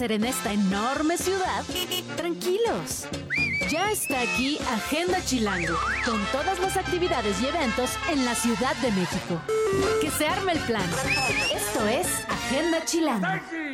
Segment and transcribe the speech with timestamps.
[0.00, 1.64] en esta enorme ciudad,
[2.16, 3.06] tranquilos.
[3.68, 5.74] Ya está aquí Agenda Chilango,
[6.04, 9.40] con todas las actividades y eventos en la Ciudad de México.
[10.00, 10.88] Que se arme el plan.
[11.52, 13.67] Esto es Agenda Chilango.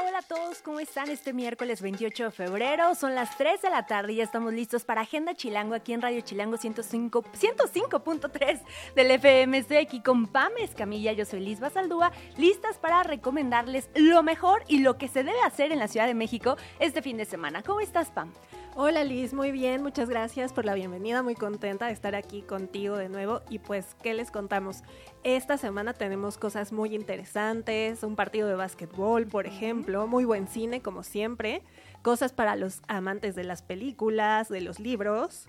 [0.00, 2.94] Hola, a todos, ¿cómo están este miércoles 28 de febrero?
[2.94, 6.02] Son las 3 de la tarde y ya estamos listos para Agenda Chilango aquí en
[6.02, 8.60] Radio Chilango 105, 105.3
[8.94, 9.58] del FM.
[9.58, 14.80] Estoy aquí con Pam Escamilla, yo soy Liz Basaldúa, listas para recomendarles lo mejor y
[14.80, 17.62] lo que se debe hacer en la Ciudad de México este fin de semana.
[17.62, 18.32] ¿Cómo estás, Pam?
[18.80, 22.96] Hola Liz, muy bien, muchas gracias por la bienvenida, muy contenta de estar aquí contigo
[22.96, 24.84] de nuevo y pues, ¿qué les contamos?
[25.24, 30.80] Esta semana tenemos cosas muy interesantes, un partido de básquetbol, por ejemplo, muy buen cine
[30.80, 31.64] como siempre,
[32.02, 35.48] cosas para los amantes de las películas, de los libros,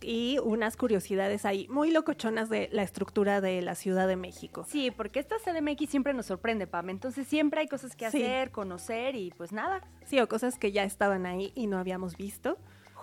[0.00, 4.64] y unas curiosidades ahí muy locochonas de la estructura de la Ciudad de México.
[4.68, 6.90] Sí, porque esta CDMX siempre nos sorprende, Pam.
[6.90, 9.82] Entonces siempre hay cosas que hacer, conocer y pues nada.
[10.04, 12.58] Sí, o cosas que ya estaban ahí y no habíamos visto.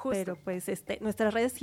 [0.10, 1.56] Pero pues este, nuestras redes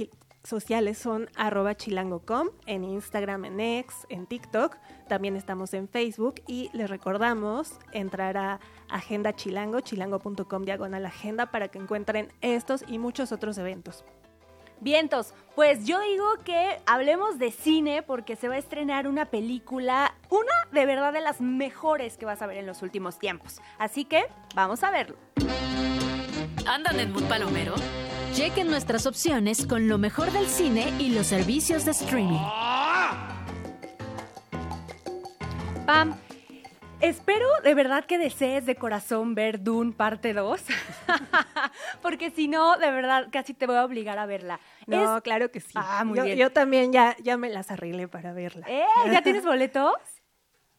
[0.45, 4.77] sociales son arroba chilango.com, en Instagram, en X, en TikTok.
[5.09, 11.69] También estamos en Facebook y les recordamos entrar a Agenda Chilango, chilango.com diagonal agenda para
[11.69, 14.05] que encuentren estos y muchos otros eventos.
[14.81, 20.15] Vientos, pues yo digo que hablemos de cine porque se va a estrenar una película,
[20.31, 23.61] una de verdad de las mejores que vas a ver en los últimos tiempos.
[23.79, 25.17] Así que vamos a verlo.
[26.67, 27.75] ¿Andan en Mood Palomero?
[28.33, 32.41] Chequen nuestras opciones con lo mejor del cine y los servicios de streaming.
[35.85, 36.17] Pam,
[37.01, 40.63] Espero de verdad que desees de corazón ver Dune parte 2,
[42.03, 44.61] porque si no, de verdad casi te voy a obligar a verla.
[44.87, 45.73] No, claro que sí.
[45.77, 46.37] Ah, muy yo, bien.
[46.37, 48.67] Yo también ya, ya me las arreglé para verla.
[48.69, 48.85] ¿Eh?
[49.11, 49.95] ¿Ya tienes boletos?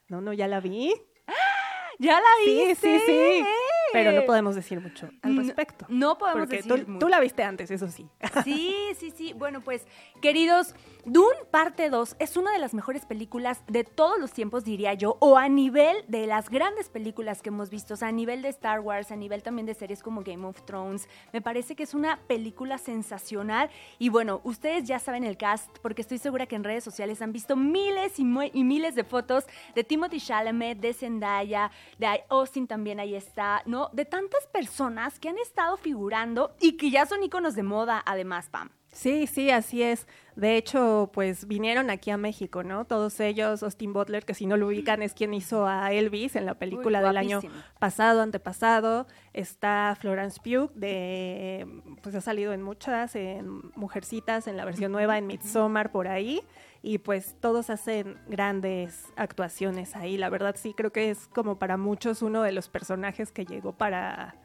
[0.10, 0.94] No, no, ya la vi.
[2.00, 2.76] ¿Ya la viste?
[2.76, 3.46] Sí, sí, sí.
[3.94, 5.86] Pero no podemos decir mucho al respecto.
[5.90, 8.08] No, podemos porque decir tú, tú la viste antes, eso sí.
[8.44, 9.34] Sí, sí, sí.
[9.34, 9.86] Bueno, pues,
[10.22, 14.94] queridos, Dune parte 2 es una de las mejores películas de todos los tiempos, diría
[14.94, 18.42] yo, o a nivel de las grandes películas que hemos visto, o sea, a nivel
[18.42, 21.10] de Star Wars, a nivel también de series como Game of Thrones.
[21.34, 23.70] Me parece que es una película sensacional.
[23.98, 27.32] Y bueno, ustedes ya saben el cast, porque estoy segura que en redes sociales han
[27.32, 33.16] visto miles y, miles de fotos de Timothy Chalamet, de Zendaya, de Austin también ahí
[33.16, 33.90] está, ¿no?
[33.94, 38.50] De tantas personas que han estado figurando y que ya son iconos de moda, además,
[38.50, 38.81] Pam.
[38.92, 40.06] Sí, sí, así es.
[40.36, 42.86] De hecho, pues vinieron aquí a México, ¿no?
[42.86, 46.46] Todos ellos, Austin Butler, que si no lo ubican es quien hizo a Elvis en
[46.46, 47.42] la película del año
[47.80, 49.08] pasado, antepasado.
[49.34, 51.68] Está Florence Pugh, de,
[52.02, 56.42] pues ha salido en muchas, en Mujercitas, en la versión nueva, en Midsommar, por ahí.
[56.82, 60.18] Y pues todos hacen grandes actuaciones ahí.
[60.18, 63.74] La verdad sí creo que es como para muchos uno de los personajes que llegó
[63.74, 64.36] para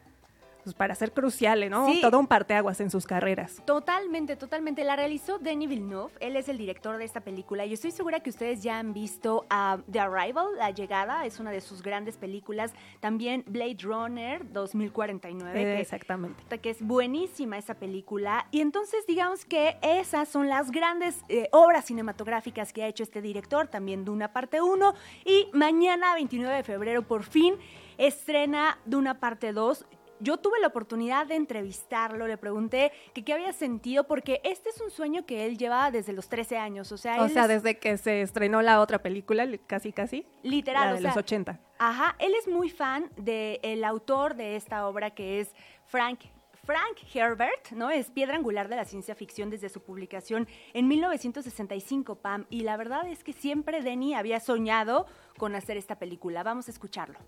[0.66, 1.86] pues para ser cruciales, ¿no?
[1.86, 2.00] Sí.
[2.00, 3.62] Todo un parteaguas en sus carreras.
[3.64, 4.82] Totalmente, totalmente.
[4.82, 6.12] La realizó Denis Villeneuve.
[6.18, 7.64] Él es el director de esta película.
[7.66, 9.46] Y estoy segura que ustedes ya han visto
[9.92, 11.24] The Arrival, La Llegada.
[11.24, 12.72] Es una de sus grandes películas.
[12.98, 15.50] También Blade Runner 2049.
[15.60, 16.58] Eh, que, exactamente.
[16.58, 18.48] Que es buenísima esa película.
[18.50, 23.22] Y entonces, digamos que esas son las grandes eh, obras cinematográficas que ha hecho este
[23.22, 23.68] director.
[23.68, 24.94] También Duna parte 1.
[25.26, 27.54] Y mañana, 29 de febrero, por fin
[27.98, 29.86] estrena Duna parte 2
[30.20, 34.80] yo tuve la oportunidad de entrevistarlo, le pregunté que qué había sentido, porque este es
[34.80, 36.92] un sueño que él lleva desde los 13 años.
[36.92, 40.26] O sea, O él sea, es- desde que se estrenó la otra película, casi casi.
[40.42, 41.60] literal, la o de sea, los 80.
[41.78, 45.54] Ajá, él es muy fan del autor de esta obra que es
[45.86, 46.20] Frank.
[46.64, 47.90] Frank Herbert, ¿no?
[47.90, 52.44] Es piedra angular de la ciencia ficción desde su publicación en 1965, Pam.
[52.50, 55.06] Y la verdad es que siempre Denny había soñado
[55.38, 56.42] con hacer esta película.
[56.42, 57.18] Vamos a escucharlo.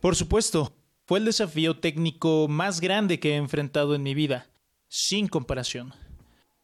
[0.00, 0.72] Por supuesto,
[1.08, 4.50] fue el desafío técnico más grande que he enfrentado en mi vida,
[4.88, 5.94] sin comparación.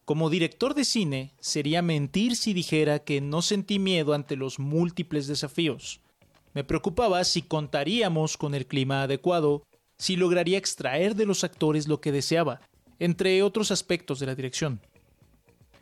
[0.04, 5.26] Como director de cine, sería mentir si dijera que no sentí miedo ante los múltiples
[5.28, 6.02] desafíos.
[6.52, 9.62] Me preocupaba si contaríamos con el clima adecuado,
[9.96, 12.60] si lograría extraer de los actores lo que deseaba,
[12.98, 14.82] entre otros aspectos de la dirección.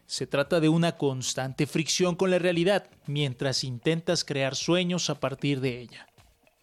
[0.07, 5.61] Se trata de una constante fricción con la realidad mientras intentas crear sueños a partir
[5.61, 6.07] de ella.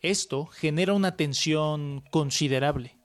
[0.02, 2.98] Esto genera una tensión considerable.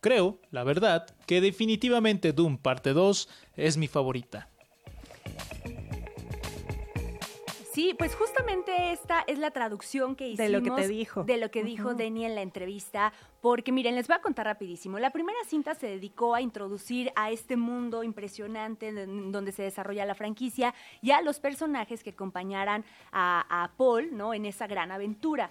[0.00, 4.50] Creo, la verdad, que definitivamente Doom Parte 2 es mi favorita.
[7.72, 11.24] Sí, pues justamente esta es la traducción que hicimos de lo que te dijo.
[11.24, 14.98] De lo que dijo Denny en la entrevista, porque miren, les voy a contar rapidísimo.
[15.00, 20.14] La primera cinta se dedicó a introducir a este mundo impresionante donde se desarrolla la
[20.14, 24.34] franquicia y a los personajes que acompañaran a, a Paul, ¿no?
[24.34, 25.50] En esa gran aventura.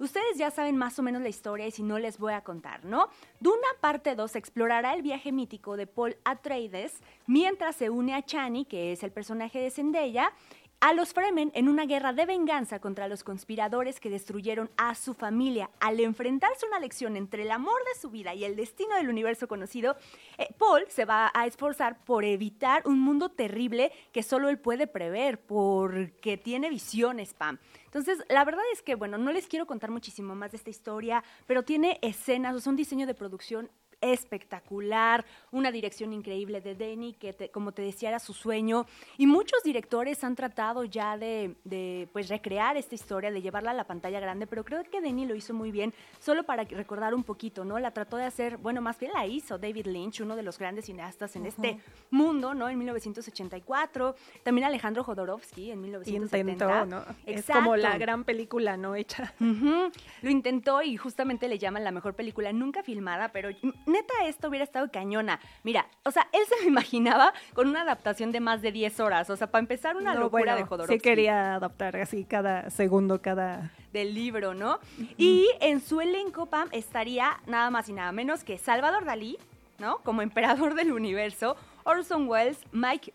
[0.00, 2.86] Ustedes ya saben más o menos la historia y si no les voy a contar,
[2.86, 3.10] ¿no?
[3.38, 8.64] Duna parte 2 explorará el viaje mítico de Paul Atreides mientras se une a Chani,
[8.64, 10.32] que es el personaje de Zendaya,
[10.80, 15.12] a los Fremen en una guerra de venganza contra los conspiradores que destruyeron a su
[15.12, 15.70] familia.
[15.78, 19.46] Al enfrentarse una lección entre el amor de su vida y el destino del universo
[19.46, 19.96] conocido,
[20.38, 24.86] eh, Paul se va a esforzar por evitar un mundo terrible que solo él puede
[24.86, 27.58] prever, porque tiene visiones, Pam.
[27.84, 31.22] Entonces, la verdad es que, bueno, no les quiero contar muchísimo más de esta historia,
[31.46, 33.70] pero tiene escenas, o sea, un diseño de producción
[34.00, 38.86] espectacular, una dirección increíble de Denny, que como te decía era su sueño,
[39.18, 43.74] y muchos directores han tratado ya de, de, pues recrear esta historia, de llevarla a
[43.74, 47.24] la pantalla grande, pero creo que Denny lo hizo muy bien, solo para recordar un
[47.24, 47.78] poquito, ¿no?
[47.78, 50.86] La trató de hacer, bueno, más bien la hizo David Lynch, uno de los grandes
[50.86, 51.80] cineastas en este
[52.10, 52.68] mundo, ¿no?
[52.68, 56.52] En 1984, también Alejandro Jodorowsky en 1970.
[56.52, 57.04] Intentó, ¿no?
[57.26, 59.34] Es como la gran película no hecha.
[59.40, 63.50] Lo intentó y justamente le llaman la mejor película nunca filmada, pero
[63.90, 65.40] neta esto hubiera estado cañona.
[65.62, 69.30] Mira, o sea, él se me imaginaba con una adaptación de más de 10 horas.
[69.30, 70.94] O sea, para empezar, una locura de Jodorowsky.
[70.94, 73.72] Sí quería adaptar así cada segundo, cada...
[73.92, 74.78] Del libro, ¿no?
[75.18, 79.36] Y en su elenco, Pam, estaría nada más y nada menos que Salvador Dalí,
[79.80, 79.98] ¿no?
[79.98, 83.12] Como emperador del universo, Orson Welles, Mike,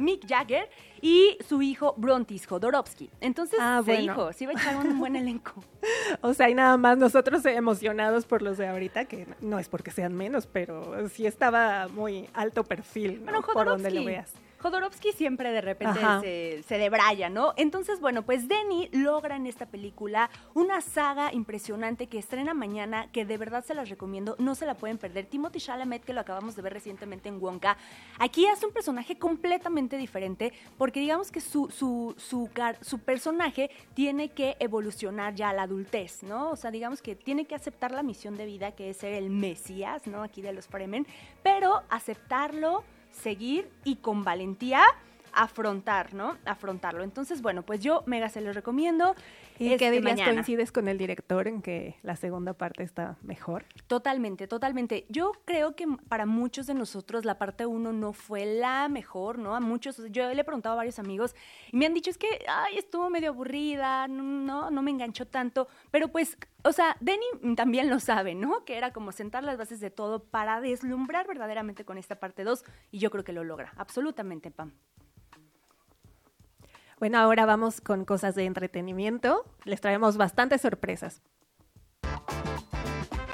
[0.00, 0.68] Mick Jagger
[1.00, 3.10] y su hijo Brontis Jodorowsky.
[3.20, 5.54] Entonces ah, se dijo, sí va a echar un buen elenco.
[6.20, 9.90] o sea, y nada más nosotros emocionados por los de ahorita, que no es porque
[9.90, 13.42] sean menos, pero sí estaba muy alto perfil, ¿no?
[13.42, 14.32] por donde lo veas.
[14.58, 17.54] Jodorowsky siempre de repente se, se, debraya, ¿no?
[17.56, 23.24] Entonces, bueno, pues Denny logra en esta película una saga impresionante que estrena mañana, que
[23.24, 25.26] de verdad se las recomiendo, no se la pueden perder.
[25.26, 27.76] Timothy Chalamet, que lo acabamos de ver recientemente en Wonka,
[28.18, 32.50] aquí hace un personaje completamente diferente, porque digamos que su, su, su,
[32.80, 36.50] su personaje tiene que evolucionar ya a la adultez, ¿no?
[36.50, 39.30] O sea, digamos que tiene que aceptar la misión de vida que es ser el
[39.30, 40.22] Mesías, ¿no?
[40.22, 41.06] Aquí de los Fremen,
[41.42, 42.84] pero aceptarlo
[43.18, 44.82] seguir y con valentía
[45.32, 46.36] afrontar, ¿no?
[46.44, 47.02] Afrontarlo.
[47.04, 49.14] Entonces, bueno, pues yo mega se los recomiendo.
[49.58, 50.20] ¿Y qué dirías?
[50.22, 53.64] ¿Coincides con el director en que la segunda parte está mejor?
[53.86, 55.06] Totalmente, totalmente.
[55.08, 59.54] Yo creo que para muchos de nosotros la parte uno no fue la mejor, ¿no?
[59.54, 61.34] A muchos, yo le he preguntado a varios amigos
[61.72, 65.68] y me han dicho es que, ay, estuvo medio aburrida, no, no me enganchó tanto,
[65.90, 68.64] pero pues, o sea, Denny también lo sabe, ¿no?
[68.64, 72.64] Que era como sentar las bases de todo para deslumbrar verdaderamente con esta parte 2
[72.90, 74.72] y yo creo que lo logra, absolutamente, Pam.
[76.98, 79.44] Bueno, ahora vamos con cosas de entretenimiento.
[79.64, 81.22] Les traemos bastantes sorpresas.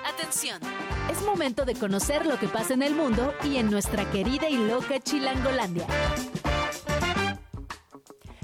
[0.05, 0.61] Atención,
[1.11, 4.59] es momento de conocer lo que pasa en el mundo y en nuestra querida y
[4.59, 5.87] loca Chilangolandia.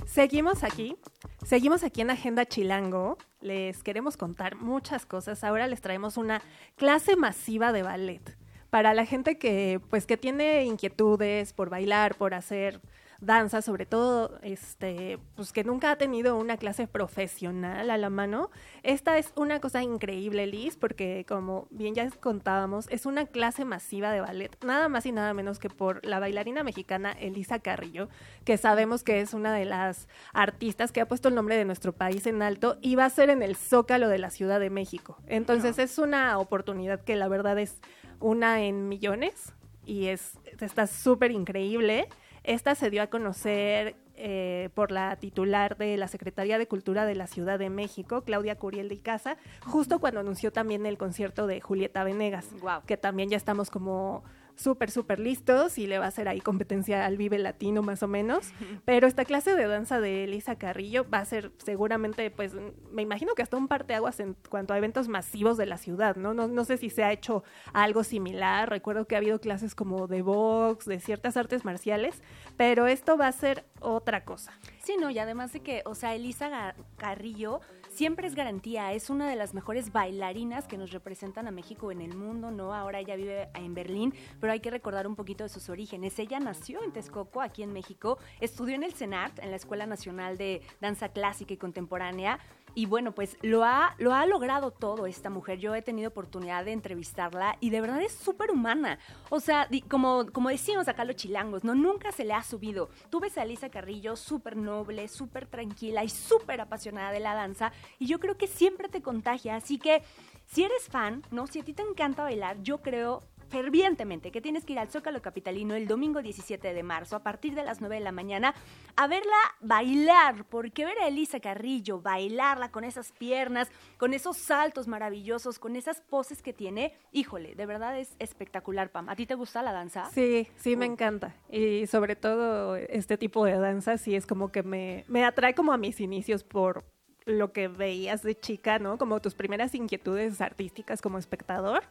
[0.06, 0.96] Seguimos aquí,
[1.44, 3.19] seguimos aquí en Agenda Chilango.
[3.43, 5.44] Les queremos contar muchas cosas.
[5.44, 6.40] Ahora les traemos una
[6.76, 8.37] clase masiva de ballet
[8.70, 12.81] para la gente que pues que tiene inquietudes por bailar, por hacer
[13.20, 18.50] danza, sobre todo, este, pues que nunca ha tenido una clase profesional a la mano.
[18.82, 24.11] Esta es una cosa increíble, Liz, porque como bien ya contábamos, es una clase masiva
[24.11, 28.08] de ballet, nada más y nada menos que por la bailarina mexicana Elisa Carrillo,
[28.44, 31.93] que sabemos que es una de las artistas que ha puesto el nombre de nuestro
[31.93, 35.19] país en alto y va a ser en el Zócalo de la Ciudad de México.
[35.26, 37.80] Entonces es una oportunidad que la verdad es
[38.18, 39.52] una en millones
[39.85, 42.09] y es está súper increíble.
[42.44, 47.14] Esta se dio a conocer eh, por la titular de la Secretaría de Cultura de
[47.14, 51.61] la Ciudad de México, Claudia Curiel de Casa, justo cuando anunció también el concierto de
[51.61, 52.49] Julieta Venegas,
[52.87, 54.23] que también ya estamos como
[54.61, 58.09] súper, súper listos y le va a hacer ahí competencia al Vive Latino más o
[58.09, 58.52] menos.
[58.85, 62.55] Pero esta clase de danza de Elisa Carrillo va a ser seguramente, pues,
[62.93, 66.35] me imagino que hasta un parteaguas en cuanto a eventos masivos de la ciudad, ¿no?
[66.35, 68.69] No, no sé si se ha hecho algo similar.
[68.69, 72.23] Recuerdo que ha habido clases como de box, de ciertas artes marciales,
[72.57, 74.52] pero esto va a ser otra cosa.
[74.83, 77.61] Sí, no, y además de que, o sea, Elisa Carrillo
[78.00, 82.00] siempre es garantía, es una de las mejores bailarinas que nos representan a México en
[82.00, 82.73] el mundo, ¿no?
[82.73, 86.19] Ahora ella vive en Berlín, pero hay que recordar un poquito de sus orígenes.
[86.19, 90.38] Ella nació en Texcoco, aquí en México, estudió en el CENART, en la Escuela Nacional
[90.38, 92.38] de Danza Clásica y Contemporánea,
[92.74, 95.58] Y bueno, pues lo ha, lo ha logrado todo esta mujer.
[95.58, 98.98] Yo he tenido oportunidad de entrevistarla y de verdad es súper humana.
[99.28, 101.74] O sea, como, como decimos acá los chilangos, ¿no?
[101.74, 102.88] Nunca se le ha subido.
[103.10, 107.72] Tú ves a Elisa Carrillo súper noble, súper tranquila y súper apasionada de la danza
[107.98, 109.56] y yo creo que siempre te contagia.
[109.56, 110.02] Así que
[110.46, 111.46] si eres fan, ¿no?
[111.46, 115.21] Si a ti te encanta bailar, yo creo fervientemente que tienes que ir al Zócalo
[115.21, 118.54] Capitalino el domingo 17 de marzo a partir de las 9 de la mañana
[118.97, 124.87] a verla bailar, porque ver a Elisa Carrillo bailarla con esas piernas, con esos saltos
[124.87, 129.09] maravillosos, con esas poses que tiene, híjole, de verdad es espectacular, Pam.
[129.09, 130.09] ¿A ti te gusta la danza?
[130.11, 131.35] Sí, sí, me encanta.
[131.50, 135.73] Y sobre todo este tipo de danza, sí es como que me, me atrae como
[135.73, 136.85] a mis inicios por
[137.30, 138.99] lo que veías de chica, ¿no?
[138.99, 141.82] Como tus primeras inquietudes artísticas como espectador.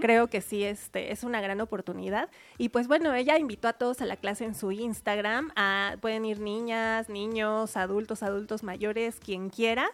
[0.00, 2.28] Creo que sí, este, es una gran oportunidad.
[2.58, 5.50] Y pues bueno, ella invitó a todos a la clase en su Instagram.
[6.00, 9.88] pueden ir niñas, niños, adultos, adultos mayores, quien quiera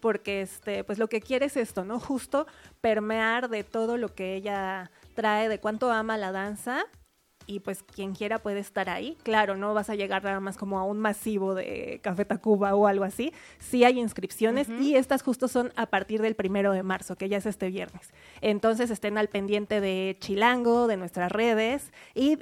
[0.00, 1.98] porque este, pues lo que quiere es esto, ¿no?
[1.98, 2.46] Justo
[2.80, 6.86] permear de todo lo que ella trae, de cuánto ama la danza
[7.48, 9.16] y pues quien quiera puede estar ahí.
[9.24, 12.86] Claro, no vas a llegar nada más como a un masivo de Café Tacuba o
[12.86, 13.32] algo así.
[13.58, 17.38] Sí hay inscripciones y estas justo son a partir del primero de marzo, que ya
[17.38, 18.12] es este viernes.
[18.42, 22.38] Entonces estén al pendiente de Chilango, de nuestras redes y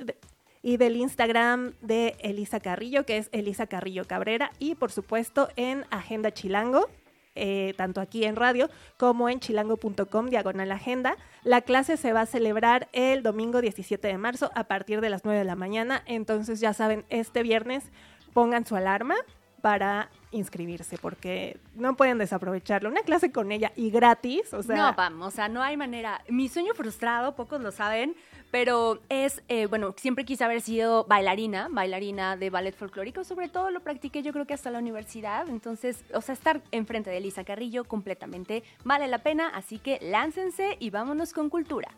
[0.63, 5.85] y del Instagram de Elisa Carrillo, que es Elisa Carrillo Cabrera, y por supuesto en
[5.91, 6.89] Agenda Chilango.
[7.37, 11.17] Eh, tanto aquí en radio como en chilango.com diagonal agenda.
[11.45, 15.25] La clase se va a celebrar el domingo 17 de marzo a partir de las
[15.25, 16.03] 9 de la mañana.
[16.07, 17.85] Entonces ya saben, este viernes
[18.33, 19.17] pongan su alarma
[19.61, 22.89] para inscribirse porque no pueden desaprovecharlo.
[22.89, 24.77] Una clase con ella y gratis, o sea...
[24.77, 26.23] No, vamos, o sea, no hay manera.
[26.29, 28.15] Mi sueño frustrado, pocos lo saben,
[28.59, 33.71] pero es, eh, bueno, siempre quise haber sido bailarina, bailarina de ballet folclórico, sobre todo
[33.71, 37.45] lo practiqué yo creo que hasta la universidad, entonces, o sea, estar enfrente de Elisa
[37.45, 41.91] Carrillo completamente vale la pena, así que láncense y vámonos con cultura.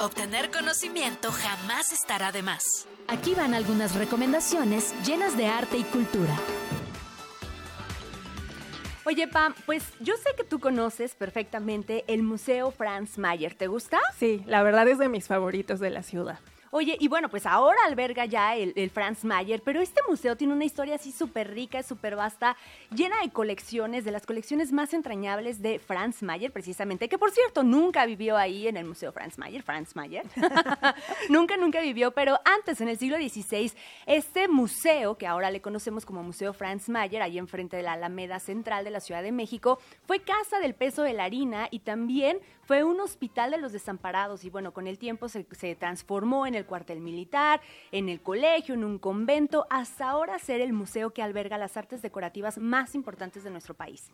[0.00, 2.88] Obtener conocimiento jamás estará de más.
[3.06, 6.34] Aquí van algunas recomendaciones llenas de arte y cultura.
[9.06, 13.54] Oye, Pam, pues yo sé que tú conoces perfectamente el Museo Franz Mayer.
[13.54, 13.98] ¿Te gusta?
[14.18, 16.38] Sí, la verdad es de mis favoritos de la ciudad.
[16.72, 20.64] Oye, y bueno, pues ahora alberga ya el, Franz Mayer, pero este museo tiene una
[20.64, 22.56] historia así súper rica, súper vasta,
[22.94, 27.64] llena de colecciones, de las colecciones más entrañables de Franz Mayer, precisamente, que por cierto
[27.64, 30.24] nunca vivió ahí en el Museo Franz Mayer, Franz Mayer.
[31.28, 33.72] nunca, nunca vivió, pero antes, en el siglo XVI,
[34.06, 38.38] este museo, que ahora le conocemos como Museo Franz Mayer, ahí enfrente de la Alameda
[38.38, 42.38] Central de la Ciudad de México, fue casa del peso de la harina y también
[42.62, 46.54] fue un hospital de los desamparados y bueno, con el tiempo se, se transformó en
[46.54, 47.60] el cuartel militar,
[47.92, 52.02] en el colegio, en un convento, hasta ahora ser el museo que alberga las artes
[52.02, 54.10] decorativas más importantes de nuestro país.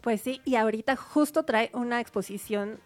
[0.00, 2.80] Pues sí, y ahorita justo trae una exposición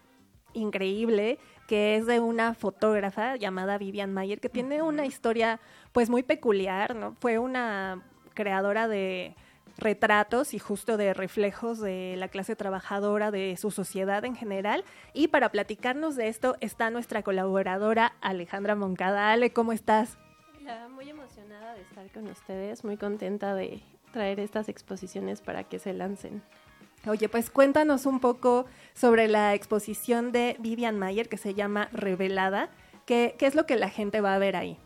[0.53, 5.61] increíble que es de una fotógrafa llamada Vivian Mayer que tiene una historia
[5.93, 7.15] pues muy peculiar, ¿no?
[7.21, 8.03] Fue una
[8.35, 9.37] creadora de
[9.81, 14.85] retratos y justo de reflejos de la clase trabajadora, de su sociedad en general.
[15.13, 19.33] Y para platicarnos de esto está nuestra colaboradora Alejandra Moncada.
[19.33, 20.19] Ale, ¿cómo estás?
[20.61, 23.83] Hola, muy emocionada de estar con ustedes, muy contenta de
[24.13, 26.43] traer estas exposiciones para que se lancen.
[27.07, 32.69] Oye, pues cuéntanos un poco sobre la exposición de Vivian Mayer que se llama Revelada.
[33.07, 34.77] ¿Qué, ¿Qué es lo que la gente va a ver ahí?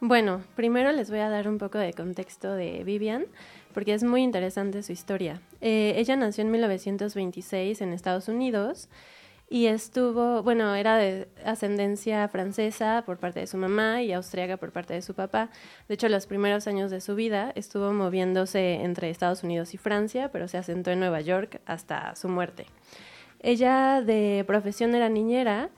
[0.00, 3.26] Bueno, primero les voy a dar un poco de contexto de Vivian
[3.74, 5.42] porque es muy interesante su historia.
[5.60, 8.88] Eh, ella nació en 1926 en Estados Unidos
[9.50, 14.72] y estuvo, bueno, era de ascendencia francesa por parte de su mamá y austriaca por
[14.72, 15.50] parte de su papá.
[15.88, 20.30] De hecho, los primeros años de su vida estuvo moviéndose entre Estados Unidos y Francia,
[20.32, 22.66] pero se asentó en Nueva York hasta su muerte.
[23.40, 25.68] Ella de profesión era niñera,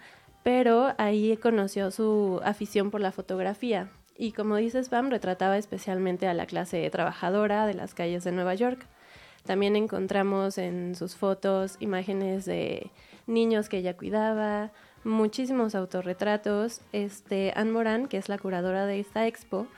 [0.45, 6.35] pero ahí conoció su afición por la fotografía y como dices, Pam, retrataba especialmente a
[6.35, 8.87] la clase trabajadora de las calles de Nueva York.
[9.44, 12.90] También encontramos en sus fotos imágenes de
[13.26, 14.73] niños que ella cuidaba,
[15.04, 16.80] muchísimos autorretratos.
[16.92, 19.68] Este, Anne Moran, que es la curadora de esta expo,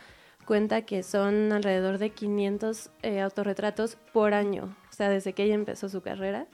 [0.46, 5.54] cuenta que son alrededor de 500 eh, autorretratos por año, o sea, desde que ella
[5.54, 6.46] empezó su carrera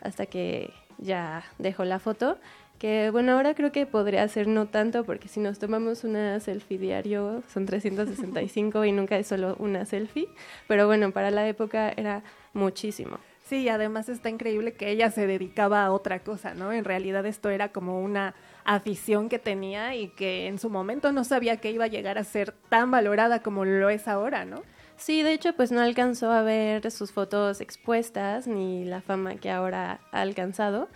[0.00, 2.38] hasta que ya dejó la foto.
[2.78, 6.78] Que bueno, ahora creo que podría ser no tanto, porque si nos tomamos una selfie
[6.78, 10.28] diario son 365 y nunca es solo una selfie.
[10.68, 13.18] Pero bueno, para la época era muchísimo.
[13.44, 16.72] Sí, además está increíble que ella se dedicaba a otra cosa, ¿no?
[16.72, 21.24] En realidad esto era como una afición que tenía y que en su momento no
[21.24, 24.62] sabía que iba a llegar a ser tan valorada como lo es ahora, ¿no?
[24.96, 29.50] Sí, de hecho, pues no alcanzó a ver sus fotos expuestas ni la fama que
[29.50, 30.88] ahora ha alcanzado.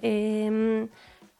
[0.00, 0.88] Em,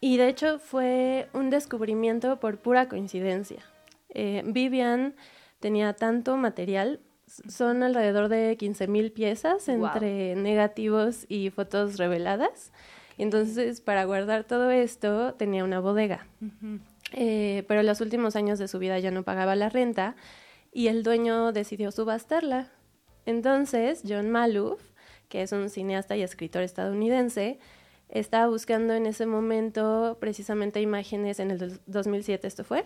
[0.03, 3.63] y de hecho fue un descubrimiento por pura coincidencia.
[4.09, 5.15] Eh, Vivian
[5.61, 6.99] tenía tanto material,
[7.49, 12.73] son alrededor de 15.000 piezas entre negativos y fotos reveladas.
[13.17, 16.27] Entonces, para guardar todo esto, tenía una bodega.
[17.13, 20.17] Eh, pero en los últimos años de su vida ya no pagaba la renta
[20.73, 22.73] y el dueño decidió subastarla.
[23.25, 24.83] Entonces, John Maloof,
[25.29, 27.61] que es un cineasta y escritor estadounidense,
[28.13, 32.85] estaba buscando en ese momento precisamente imágenes, en el 2007 esto fue,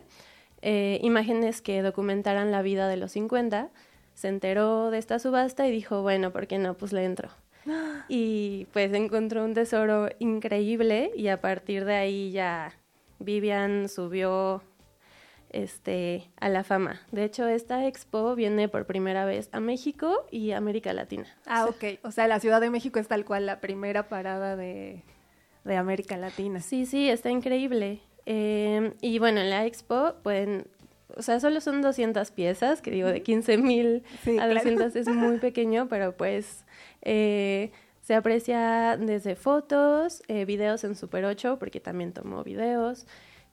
[0.62, 3.70] eh, imágenes que documentaran la vida de los 50.
[4.14, 6.74] Se enteró de esta subasta y dijo, bueno, ¿por qué no?
[6.74, 7.28] Pues le entro.
[8.08, 12.72] Y pues encontró un tesoro increíble y a partir de ahí ya
[13.18, 14.62] Vivian subió
[15.50, 17.00] este, a la fama.
[17.10, 21.26] De hecho, esta expo viene por primera vez a México y América Latina.
[21.46, 21.98] Ah, ok.
[22.04, 25.02] O sea, la Ciudad de México es tal cual la primera parada de,
[25.74, 26.60] América Latina.
[26.60, 28.00] Sí, sí, está increíble.
[28.26, 30.66] Em, y bueno, en la expo pueden,
[31.16, 34.04] o sea, solo son 200 piezas, que digo, de 15 mil
[34.40, 36.64] a 200 es muy pequeño, pero pues
[37.02, 43.06] eh, se aprecia desde fotos, eh, videos en Super 8, porque también tomó videos,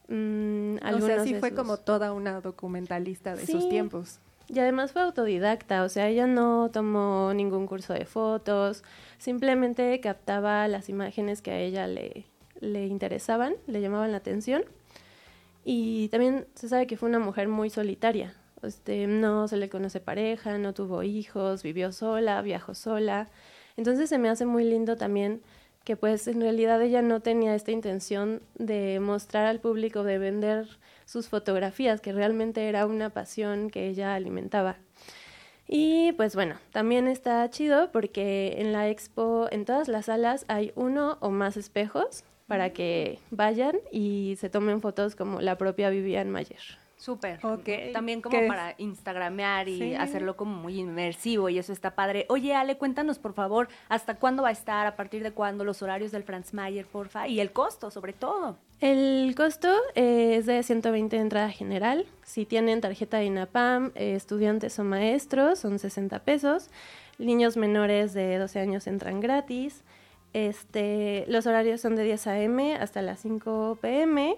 [0.08, 4.20] Mm, o sea, sí fue como toda una documentalista de sus tiempos.
[4.48, 8.84] Y además fue autodidacta, o sea, ella no tomó ningún curso de fotos,
[9.18, 12.26] simplemente captaba las imágenes que a ella le,
[12.60, 14.64] le interesaban, le llamaban la atención.
[15.64, 20.00] Y también se sabe que fue una mujer muy solitaria, este, no se le conoce
[20.00, 23.30] pareja, no tuvo hijos, vivió sola, viajó sola.
[23.78, 25.42] Entonces se me hace muy lindo también
[25.84, 30.68] que pues en realidad ella no tenía esta intención de mostrar al público, de vender
[31.06, 34.78] sus fotografías, que realmente era una pasión que ella alimentaba.
[35.68, 40.72] Y pues bueno, también está chido porque en la expo, en todas las salas hay
[40.76, 46.30] uno o más espejos para que vayan y se tomen fotos como la propia Vivian
[46.30, 46.83] Mayer.
[47.04, 47.42] Súper.
[47.92, 52.26] También como para instagramear y hacerlo como muy inmersivo y eso está padre.
[52.30, 54.88] Oye, Ale, cuéntanos por favor, ¿hasta cuándo va a estar?
[54.88, 55.66] ¿A partir de cuándo?
[55.66, 57.28] Los horarios del Franz Mayer, porfa.
[57.28, 58.56] Y el costo, sobre todo.
[58.80, 62.06] El costo es de 120 de entrada general.
[62.22, 66.70] Si tienen tarjeta de INAPAM, eh, estudiantes o maestros, son 60 pesos.
[67.18, 69.84] Niños menores de 12 años entran gratis.
[70.32, 72.76] Este, los horarios son de 10 a.m.
[72.76, 74.38] hasta las 5 p.m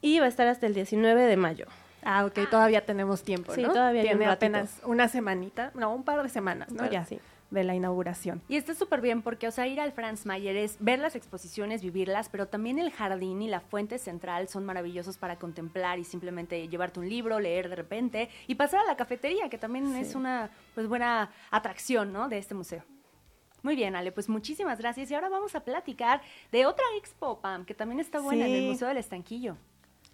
[0.00, 1.66] y va a estar hasta el 19 de mayo.
[2.02, 6.28] Ah, ok, todavía tenemos tiempo, sí, todavía Tiene apenas una semanita, no, un par de
[6.28, 6.90] semanas, ¿no?
[6.90, 7.20] ya, sí.
[7.50, 8.40] de la inauguración.
[8.48, 11.82] Y está súper bien porque, o sea, ir al Franz Mayer es ver las exposiciones,
[11.82, 16.68] vivirlas, pero también el jardín y la fuente central son maravillosos para contemplar y simplemente
[16.68, 20.50] llevarte un libro, leer de repente y pasar a la cafetería, que también es una
[20.74, 22.28] pues buena atracción, ¿no?
[22.28, 22.82] De este museo.
[23.62, 25.10] Muy bien, Ale, pues muchísimas gracias.
[25.10, 28.70] Y ahora vamos a platicar de otra expo, Pam, que también está buena en el
[28.70, 29.58] Museo del Estanquillo.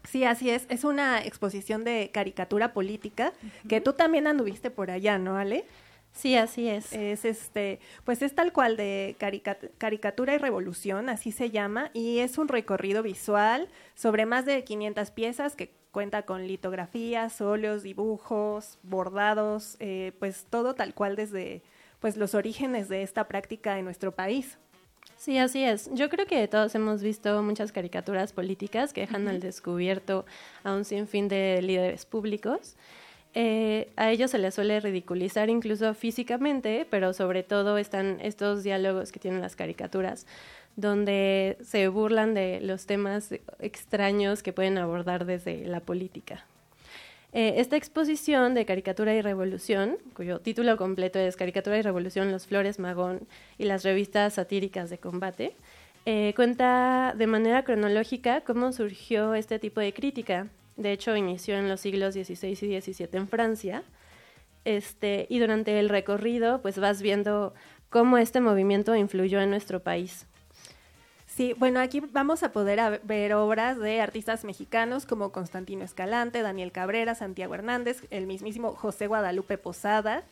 [0.06, 0.66] Sí, así es.
[0.68, 3.32] Es una exposición de caricatura política
[3.68, 5.64] que tú también anduviste por allá, ¿no, Ale?
[6.12, 6.92] Sí, así es.
[6.94, 9.16] Es este, pues es tal cual de
[9.78, 15.10] caricatura y revolución, así se llama, y es un recorrido visual sobre más de 500
[15.10, 21.62] piezas que cuenta con litografías, óleos, dibujos, bordados, eh, pues todo tal cual desde
[22.00, 24.58] pues los orígenes de esta práctica en nuestro país.
[25.16, 25.90] Sí, así es.
[25.94, 30.26] Yo creo que todos hemos visto muchas caricaturas políticas que dejan al descubierto
[30.62, 32.76] a un sinfín de líderes públicos.
[33.34, 39.12] Eh, a ellos se les suele ridiculizar incluso físicamente, pero sobre todo están estos diálogos
[39.12, 40.26] que tienen las caricaturas,
[40.76, 46.46] donde se burlan de los temas extraños que pueden abordar desde la política.
[47.38, 52.46] Eh, esta exposición de Caricatura y Revolución, cuyo título completo es Caricatura y Revolución, los
[52.46, 55.54] Flores Magón y las revistas satíricas de combate,
[56.06, 60.48] eh, cuenta de manera cronológica cómo surgió este tipo de crítica.
[60.78, 63.82] De hecho, inició en los siglos XVI y XVII en Francia.
[64.64, 67.52] Este, y durante el recorrido, pues vas viendo
[67.90, 70.26] cómo este movimiento influyó en nuestro país.
[71.36, 76.72] Sí, bueno, aquí vamos a poder ver obras de artistas mexicanos como Constantino Escalante, Daniel
[76.72, 80.24] Cabrera, Santiago Hernández, el mismísimo José Guadalupe Posada,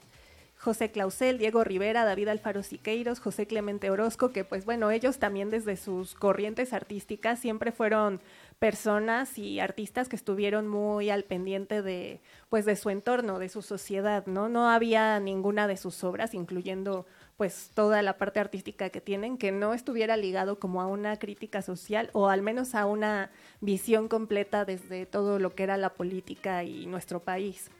[0.56, 5.50] José Clausel, Diego Rivera, David Alfaro Siqueiros, José Clemente Orozco, que pues bueno, ellos también
[5.50, 8.22] desde sus corrientes artísticas siempre fueron
[8.58, 13.60] personas y artistas que estuvieron muy al pendiente de pues de su entorno, de su
[13.60, 14.48] sociedad, ¿no?
[14.48, 17.04] No había ninguna de sus obras, incluyendo
[17.36, 21.62] pues toda la parte artística que tienen, que no estuviera ligado como a una crítica
[21.62, 26.64] social o al menos a una visión completa desde todo lo que era la política
[26.64, 27.70] y nuestro país.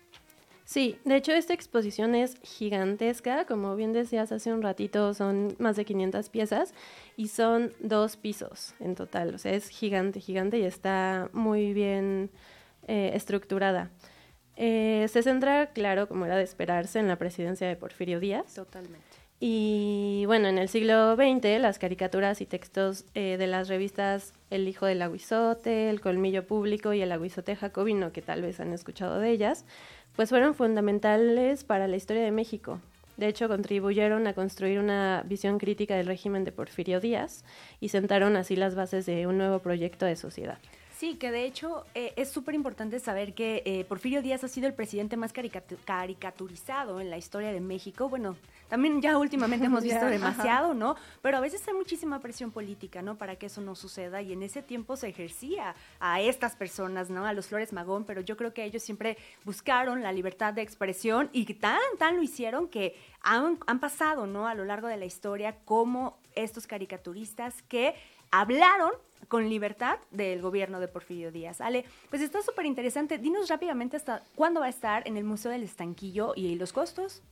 [0.64, 5.76] Sí, de hecho esta exposición es gigantesca, como bien decías hace un ratito, son más
[5.76, 6.72] de 500 piezas
[7.18, 12.30] y son dos pisos en total, o sea, es gigante, gigante y está muy bien
[12.88, 13.90] eh, estructurada.
[14.56, 18.54] Eh, se centra, claro, como era de esperarse, en la presidencia de Porfirio Díaz.
[18.54, 19.13] Totalmente.
[19.46, 24.66] Y bueno, en el siglo XX las caricaturas y textos eh, de las revistas El
[24.66, 29.20] Hijo del Aguizote, El Colmillo Público y El Aguizote Jacobino, que tal vez han escuchado
[29.20, 29.66] de ellas,
[30.16, 32.80] pues fueron fundamentales para la historia de México.
[33.18, 37.44] De hecho, contribuyeron a construir una visión crítica del régimen de Porfirio Díaz
[37.80, 40.56] y sentaron así las bases de un nuevo proyecto de sociedad.
[40.98, 44.68] Sí, que de hecho eh, es súper importante saber que eh, Porfirio Díaz ha sido
[44.68, 48.08] el presidente más caricaturizado en la historia de México.
[48.08, 48.36] Bueno,
[48.68, 50.94] también ya últimamente hemos visto demasiado, ¿no?
[51.20, 53.18] Pero a veces hay muchísima presión política, ¿no?
[53.18, 57.26] Para que eso no suceda y en ese tiempo se ejercía a estas personas, ¿no?
[57.26, 61.28] A los Flores Magón, pero yo creo que ellos siempre buscaron la libertad de expresión
[61.32, 64.46] y tan, tan lo hicieron que han, han pasado, ¿no?
[64.46, 67.94] A lo largo de la historia como estos caricaturistas que
[68.30, 68.92] hablaron
[69.28, 71.60] con libertad del gobierno de Porfirio Díaz.
[71.60, 73.18] Ale, pues está súper interesante.
[73.18, 77.22] Dinos rápidamente hasta cuándo va a estar en el Museo del Estanquillo y los costos.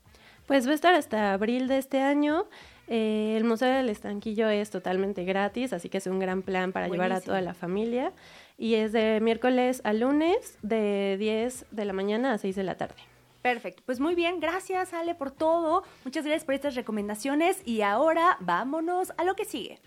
[0.46, 2.46] Pues va a estar hasta abril de este año.
[2.88, 6.88] Eh, el Museo del Estanquillo es totalmente gratis, así que es un gran plan para
[6.88, 8.12] llevar a toda la familia.
[8.59, 12.76] Y es de miércoles a lunes, de 10 de la mañana a 6 de la
[12.76, 12.96] tarde.
[13.42, 18.37] Perfecto, pues muy bien, gracias Ale por todo, muchas gracias por estas recomendaciones y ahora
[18.38, 19.81] vámonos a lo que sigue.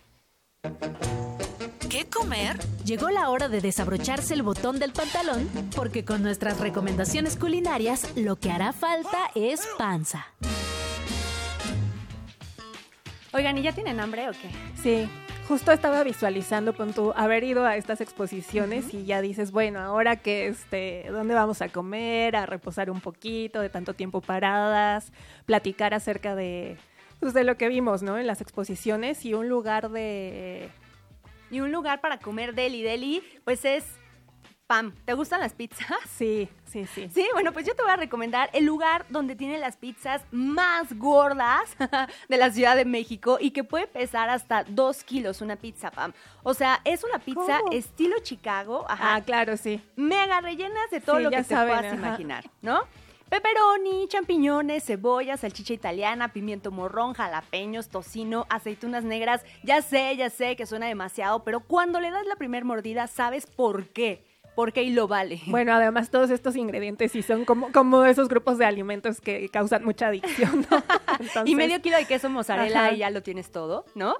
[1.89, 2.57] ¿Qué comer?
[2.83, 8.35] Llegó la hora de desabrocharse el botón del pantalón porque con nuestras recomendaciones culinarias lo
[8.35, 10.25] que hará falta es panza.
[13.33, 14.49] Oigan, ¿y ya tienen hambre o qué?
[14.81, 15.09] Sí,
[15.47, 20.17] justo estaba visualizando con tu haber ido a estas exposiciones y ya dices, bueno, ahora
[20.17, 22.35] que este, ¿dónde vamos a comer?
[22.35, 25.11] A reposar un poquito de tanto tiempo paradas,
[25.45, 26.77] platicar acerca de,
[27.19, 28.17] pues, de lo que vimos, ¿no?
[28.17, 30.69] En las exposiciones y un lugar de
[31.51, 33.85] y un lugar para comer deli deli, pues es
[34.67, 35.85] Pam, ¿te gustan las pizzas?
[36.09, 37.09] Sí, sí, sí.
[37.13, 40.97] Sí, bueno, pues yo te voy a recomendar el lugar donde tiene las pizzas más
[40.97, 41.75] gordas
[42.29, 46.13] de la Ciudad de México y que puede pesar hasta dos kilos una pizza, Pam.
[46.41, 48.85] O sea, es una pizza estilo Chicago.
[48.89, 49.83] Ajá, ah, claro, sí.
[49.95, 52.81] Mega rellenas de todo lo que te puedas imaginar, ¿no?
[53.29, 59.43] Pepperoni, champiñones, cebolla, salchicha italiana, pimiento morrón, jalapeños, tocino, aceitunas negras.
[59.63, 63.47] Ya sé, ya sé que suena demasiado, pero cuando le das la primera mordida sabes
[63.47, 64.23] por qué.
[64.55, 65.41] ¿Por qué y lo vale?
[65.47, 69.83] Bueno, además todos estos ingredientes sí son como, como esos grupos de alimentos que causan
[69.83, 70.81] mucha adicción, ¿no?
[71.45, 74.15] y medio kilo de queso mozzarella y ya lo tienes todo, ¿no?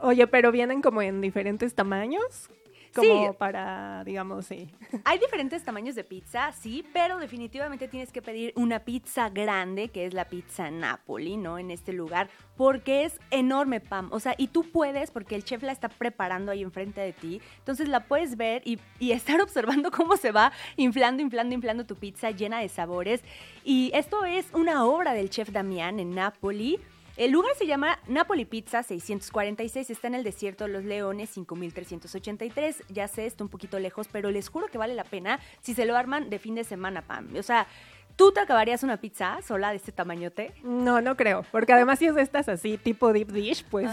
[0.00, 2.48] Oye, pero vienen como en diferentes tamaños
[2.94, 4.70] como para, digamos, sí.
[5.04, 10.06] Hay diferentes tamaños de pizza, sí, pero definitivamente tienes que pedir una pizza grande, que
[10.06, 11.58] es la pizza Napoli, ¿no?
[11.58, 14.08] En este lugar, porque es enorme, Pam.
[14.12, 17.40] O sea, y tú puedes, porque el chef la está preparando ahí enfrente de ti,
[17.58, 21.96] entonces la puedes ver y, y estar observando cómo se va inflando, inflando, inflando tu
[21.96, 23.22] pizza llena de sabores.
[23.64, 26.78] Y esto es una obra del chef Damián en Napoli.
[27.16, 32.82] El lugar se llama Napoli Pizza 646, está en el desierto de los Leones 5383.
[32.88, 35.84] Ya sé, está un poquito lejos, pero les juro que vale la pena si se
[35.84, 37.28] lo arman de fin de semana, Pam.
[37.36, 37.68] O sea,
[38.16, 40.52] ¿Tú te acabarías una pizza sola de este tamañote?
[40.62, 43.90] No, no creo, porque además si es de estas así, tipo deep dish, pues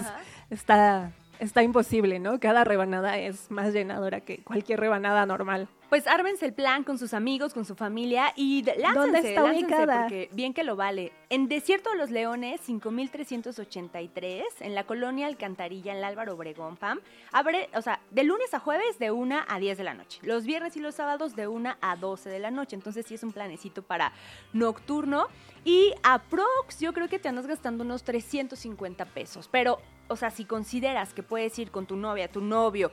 [0.52, 2.40] está, está imposible, ¿no?
[2.40, 5.68] Cada rebanada es más llenadora que cualquier rebanada normal.
[5.92, 10.00] Pues ármense el plan con sus amigos, con su familia y láncense, ¿Dónde está ubicada?
[10.04, 11.12] porque bien que lo vale.
[11.30, 17.02] En Desierto de los Leones, 5383, en la colonia Alcantarilla, en el Álvaro Obregón, Pam.
[17.34, 20.22] Abre, o sea, de lunes a jueves de 1 a 10 de la noche.
[20.24, 22.78] Los viernes y los sábados de 1 a 12 de la noche.
[22.78, 24.14] Entonces sí es un planecito para
[24.54, 25.28] nocturno.
[25.66, 29.50] Y aprox, yo creo que te andas gastando unos 350 pesos.
[29.52, 32.92] Pero, o sea, si consideras que puedes ir con tu novia, tu novio,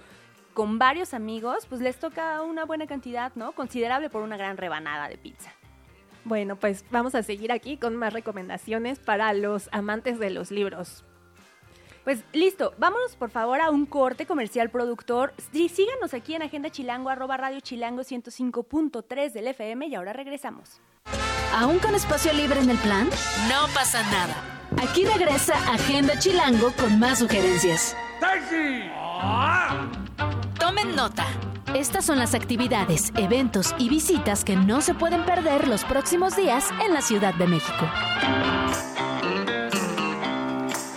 [0.58, 3.52] con varios amigos, pues les toca una buena cantidad, ¿no?
[3.52, 5.52] Considerable por una gran rebanada de pizza.
[6.24, 11.04] Bueno, pues vamos a seguir aquí con más recomendaciones para los amantes de los libros.
[12.02, 15.32] Pues listo, vámonos por favor a un corte comercial productor.
[15.52, 20.80] Sí, síganos aquí en Agenda Chilango, arroba Radio Chilango 105.3 del FM y ahora regresamos.
[21.54, 23.08] ¿Aún con espacio libre en el plan?
[23.48, 24.34] No pasa nada.
[24.82, 27.96] Aquí regresa Agenda Chilango con más sugerencias.
[28.18, 28.90] ¡Taxi!
[30.68, 31.24] Tomen nota.
[31.74, 36.68] Estas son las actividades, eventos y visitas que no se pueden perder los próximos días
[36.84, 37.88] en la Ciudad de México.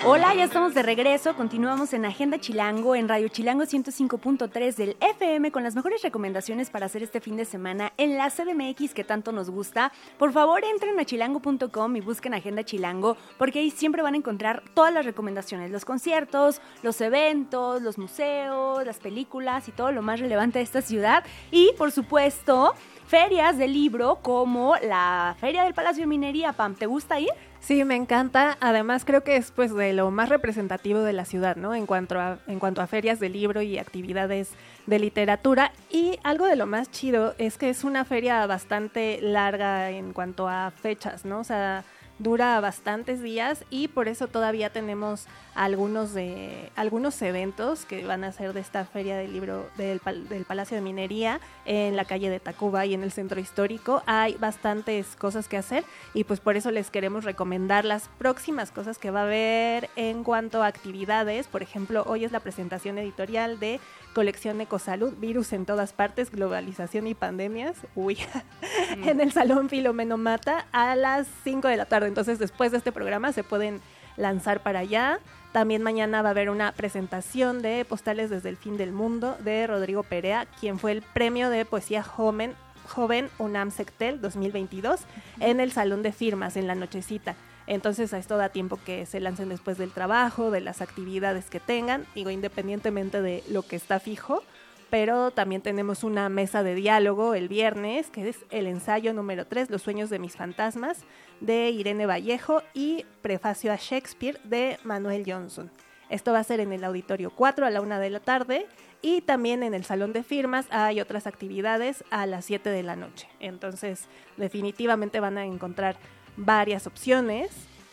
[0.03, 1.35] Hola, ya estamos de regreso.
[1.35, 6.87] Continuamos en Agenda Chilango, en Radio Chilango 105.3 del FM, con las mejores recomendaciones para
[6.87, 9.91] hacer este fin de semana en la CDMX que tanto nos gusta.
[10.17, 14.63] Por favor, entren a chilango.com y busquen Agenda Chilango, porque ahí siempre van a encontrar
[14.73, 20.19] todas las recomendaciones, los conciertos, los eventos, los museos, las películas y todo lo más
[20.19, 21.23] relevante de esta ciudad.
[21.51, 22.73] Y, por supuesto,
[23.05, 26.53] ferias de libro como la Feria del Palacio de Minería.
[26.53, 27.29] Pam, ¿te gusta ir?
[27.61, 28.57] Sí, me encanta.
[28.59, 31.75] Además, creo que es pues de lo más representativo de la ciudad, ¿no?
[31.75, 34.49] En cuanto a, en cuanto a ferias de libro y actividades
[34.87, 35.71] de literatura.
[35.91, 40.49] Y algo de lo más chido es que es una feria bastante larga en cuanto
[40.49, 41.39] a fechas, ¿no?
[41.39, 41.83] O sea,
[42.21, 48.31] dura bastantes días y por eso todavía tenemos algunos de algunos eventos que van a
[48.31, 52.39] ser de esta feria del libro del, del, Palacio de Minería en la calle de
[52.39, 54.01] Tacuba y en el centro histórico.
[54.05, 58.97] Hay bastantes cosas que hacer y pues por eso les queremos recomendar las próximas cosas
[58.97, 61.47] que va a haber en cuanto a actividades.
[61.47, 63.79] Por ejemplo hoy es la presentación editorial de
[64.13, 68.17] colección Ecosalud, virus en todas partes, globalización y pandemias, uy,
[68.97, 69.07] mm.
[69.07, 72.07] en el Salón Filomeno Mata a las 5 de la tarde.
[72.07, 73.81] Entonces, después de este programa se pueden
[74.17, 75.19] lanzar para allá.
[75.51, 79.67] También mañana va a haber una presentación de Postales desde el fin del mundo de
[79.67, 82.55] Rodrigo Perea, quien fue el premio de poesía joven,
[82.87, 85.01] joven UNAM Sectel 2022
[85.39, 87.35] en el Salón de Firmas en la nochecita.
[87.71, 91.61] Entonces a esto da tiempo que se lancen después del trabajo, de las actividades que
[91.61, 94.43] tengan, digo, independientemente de lo que está fijo.
[94.89, 99.69] Pero también tenemos una mesa de diálogo el viernes, que es el ensayo número 3,
[99.69, 101.05] Los sueños de mis fantasmas,
[101.39, 105.71] de Irene Vallejo y Prefacio a Shakespeare de Manuel Johnson.
[106.09, 108.67] Esto va a ser en el auditorio 4 a la 1 de la tarde
[109.01, 112.97] y también en el salón de firmas hay otras actividades a las 7 de la
[112.97, 113.29] noche.
[113.39, 115.95] Entonces, definitivamente van a encontrar
[116.37, 117.51] varias opciones.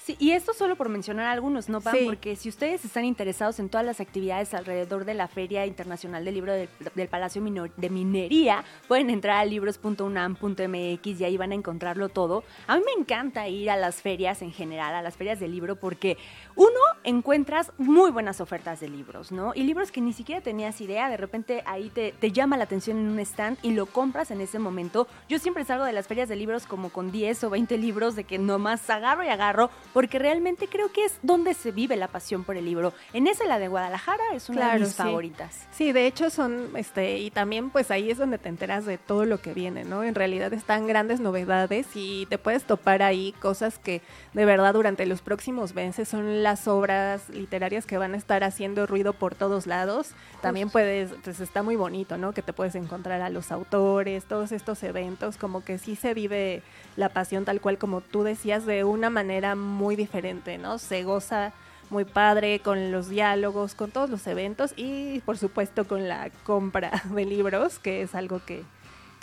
[0.09, 1.95] Sí, y esto solo por mencionar algunos, ¿no, Pam?
[2.07, 6.33] Porque si ustedes están interesados en todas las actividades alrededor de la Feria Internacional del
[6.33, 12.43] Libro del, Palacio de Minería, pueden entrar a libros.unam.mx y ahí van a encontrarlo todo.
[12.67, 15.77] A mí me encanta ir a las ferias en general, a las ferias de libro,
[15.77, 16.17] porque
[16.59, 19.53] uno, encuentras muy buenas ofertas de libros, ¿no?
[19.55, 22.99] Y libros que ni siquiera tenías idea, de repente ahí te, te llama la atención
[22.99, 25.07] en un stand y lo compras en ese momento.
[25.29, 28.25] Yo siempre salgo de las ferias de libros como con 10 o 20 libros de
[28.25, 32.43] que nomás agarro y agarro porque realmente creo que es donde se vive la pasión
[32.43, 32.93] por el libro.
[33.13, 35.69] En esa, la de Guadalajara, es una de mis favoritas.
[35.71, 39.27] Sí, de hecho son, este, y también pues ahí es donde te enteras de todo
[39.27, 40.03] lo que viene, ¿no?
[40.03, 44.03] En realidad están grandes novedades y te puedes topar ahí cosas que
[44.35, 48.87] de verdad durante los próximos meses son las obras literarias que van a estar haciendo
[48.87, 50.13] ruido por todos lados.
[50.41, 52.33] También puedes, pues está muy bonito, ¿no?
[52.33, 56.63] Que te puedes encontrar a los autores, todos estos eventos, como que sí se vive
[56.97, 60.79] la pasión tal cual como tú decías, de una manera muy diferente, ¿no?
[60.79, 61.53] Se goza
[61.91, 67.03] muy padre con los diálogos, con todos los eventos y por supuesto con la compra
[67.15, 68.65] de libros, que es algo que,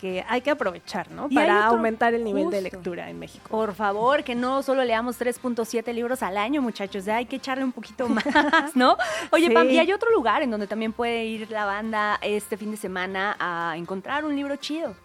[0.06, 1.30] que hay que aprovechar, ¿no?
[1.30, 3.50] Para aumentar el nivel de lectura en México.
[3.50, 7.63] Por favor, que no solo leamos 3.7 libros al año, muchachos, ya hay que echarle
[7.63, 8.98] un poquito más, ¿no?
[9.32, 12.70] Oye, Pam, y hay otro lugar en donde también puede ir la banda este fin
[12.70, 14.96] de semana a encontrar un libro chido.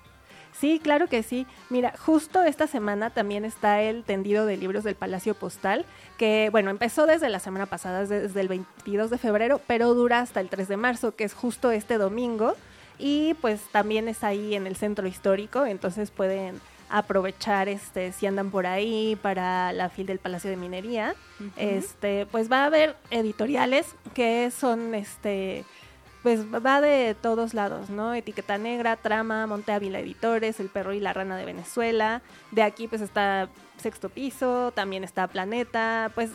[0.52, 1.46] Sí, claro que sí.
[1.70, 5.86] Mira, justo esta semana también está el tendido de libros del Palacio Postal,
[6.18, 10.40] que bueno, empezó desde la semana pasada, desde el 22 de febrero, pero dura hasta
[10.40, 12.54] el 3 de marzo, que es justo este domingo.
[13.00, 16.60] Y pues también es ahí en el centro histórico, entonces pueden
[16.90, 21.14] aprovechar este si andan por ahí para la fil del Palacio de Minería.
[21.56, 25.64] Este, pues va a haber editoriales que son este
[26.22, 28.12] pues va de todos lados, ¿no?
[28.12, 32.20] Etiqueta Negra, Trama, Monte Ávila Editores, El Perro y la Rana de Venezuela.
[32.50, 36.30] De aquí pues está Sexto Piso, también está Planeta, pues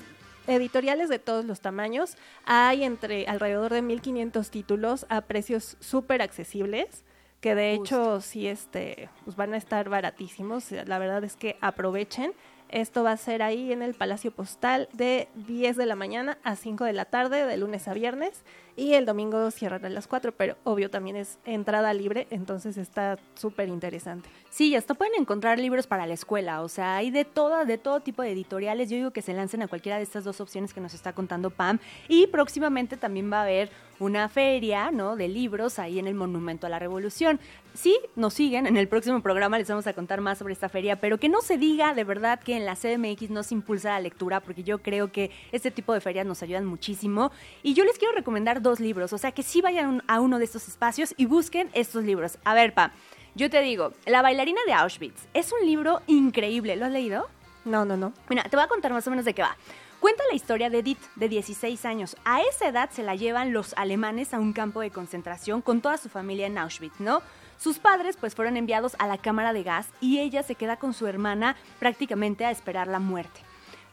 [0.48, 2.18] editoriales de todos los tamaños.
[2.46, 7.04] Hay entre alrededor de 1500 títulos a precios súper accesibles,
[7.42, 10.72] que de hecho sí este, pues van a estar baratísimos.
[10.72, 12.34] La verdad es que aprovechen.
[12.70, 16.56] Esto va a ser ahí en el Palacio Postal de 10 de la mañana a
[16.56, 18.44] 5 de la tarde, de lunes a viernes
[18.76, 23.18] y el domingo cierran a las 4, pero obvio también es entrada libre, entonces está
[23.36, 24.30] súper interesante.
[24.50, 28.00] Sí, hasta pueden encontrar libros para la escuela, o sea, hay de todo, de todo
[28.00, 28.90] tipo de editoriales.
[28.90, 31.50] Yo digo que se lancen a cualquiera de estas dos opciones que nos está contando
[31.50, 31.80] Pam.
[32.08, 35.16] Y próximamente también va a haber una feria, ¿no?
[35.16, 37.40] De libros ahí en el Monumento a la Revolución.
[37.74, 41.00] Sí, nos siguen, en el próximo programa les vamos a contar más sobre esta feria,
[41.00, 44.00] pero que no se diga de verdad que en la CDMX no se impulsa la
[44.00, 47.32] lectura, porque yo creo que este tipo de ferias nos ayudan muchísimo.
[47.64, 50.46] Y yo les quiero recomendar dos libros, o sea que sí vayan a uno de
[50.46, 52.38] estos espacios y busquen estos libros.
[52.44, 52.92] A ver, Pa,
[53.36, 57.30] yo te digo, La bailarina de Auschwitz es un libro increíble, ¿lo has leído?
[57.64, 58.12] No, no, no.
[58.28, 59.56] Mira, te voy a contar más o menos de qué va.
[60.00, 62.18] Cuenta la historia de Edith, de 16 años.
[62.26, 65.98] A esa edad se la llevan los alemanes a un campo de concentración con toda
[65.98, 67.22] su familia en Auschwitz, ¿no?
[67.58, 70.94] Sus padres pues fueron enviados a la cámara de gas y ella se queda con
[70.94, 73.45] su hermana prácticamente a esperar la muerte.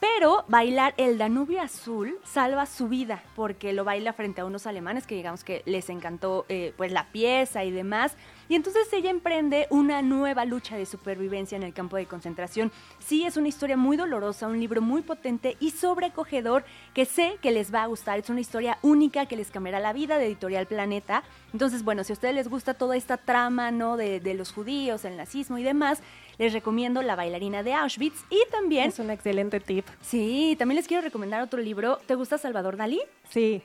[0.03, 5.07] Pero bailar el Danubio Azul salva su vida porque lo baila frente a unos alemanes
[5.07, 8.17] que digamos que les encantó eh, pues la pieza y demás.
[8.49, 12.73] Y entonces ella emprende una nueva lucha de supervivencia en el campo de concentración.
[12.99, 17.53] Sí, es una historia muy dolorosa, un libro muy potente y sobrecogedor que sé que
[17.53, 18.19] les va a gustar.
[18.19, 21.23] Es una historia única que les cambiará la vida de Editorial Planeta.
[21.53, 23.97] Entonces, bueno, si a ustedes les gusta toda esta trama, ¿no?
[23.97, 26.03] De, de los judíos, el nazismo y demás,
[26.39, 28.89] les recomiendo La bailarina de Auschwitz y también...
[28.89, 29.87] Es un excelente tip.
[30.01, 31.99] Sí, también les quiero recomendar otro libro.
[32.07, 33.01] ¿Te gusta Salvador Dalí?
[33.29, 33.63] Sí.